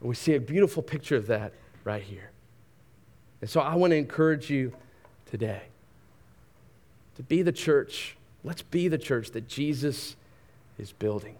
And 0.00 0.08
we 0.08 0.14
see 0.14 0.34
a 0.34 0.40
beautiful 0.40 0.82
picture 0.82 1.16
of 1.16 1.26
that 1.28 1.52
right 1.84 2.02
here. 2.02 2.30
And 3.40 3.50
so, 3.50 3.60
I 3.60 3.74
want 3.74 3.90
to 3.90 3.96
encourage 3.96 4.50
you 4.50 4.72
today 5.26 5.62
to 7.16 7.22
be 7.22 7.42
the 7.42 7.52
church. 7.52 8.16
Let's 8.44 8.62
be 8.62 8.88
the 8.88 8.98
church 8.98 9.30
that 9.32 9.48
Jesus 9.48 10.16
is 10.78 10.92
building. 10.92 11.36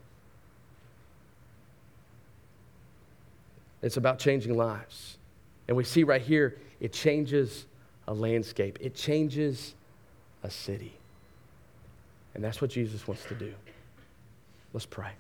It's 3.82 3.96
about 3.96 4.18
changing 4.18 4.56
lives. 4.56 5.18
And 5.66 5.76
we 5.76 5.84
see 5.84 6.04
right 6.04 6.22
here, 6.22 6.56
it 6.80 6.92
changes 6.92 7.66
a 8.06 8.14
landscape, 8.14 8.78
it 8.80 8.94
changes 8.94 9.74
a 10.42 10.50
city. 10.50 10.94
And 12.34 12.42
that's 12.42 12.60
what 12.60 12.70
Jesus 12.70 13.06
wants 13.06 13.24
to 13.26 13.34
do. 13.34 13.52
Let's 14.72 14.86
pray. 14.86 15.10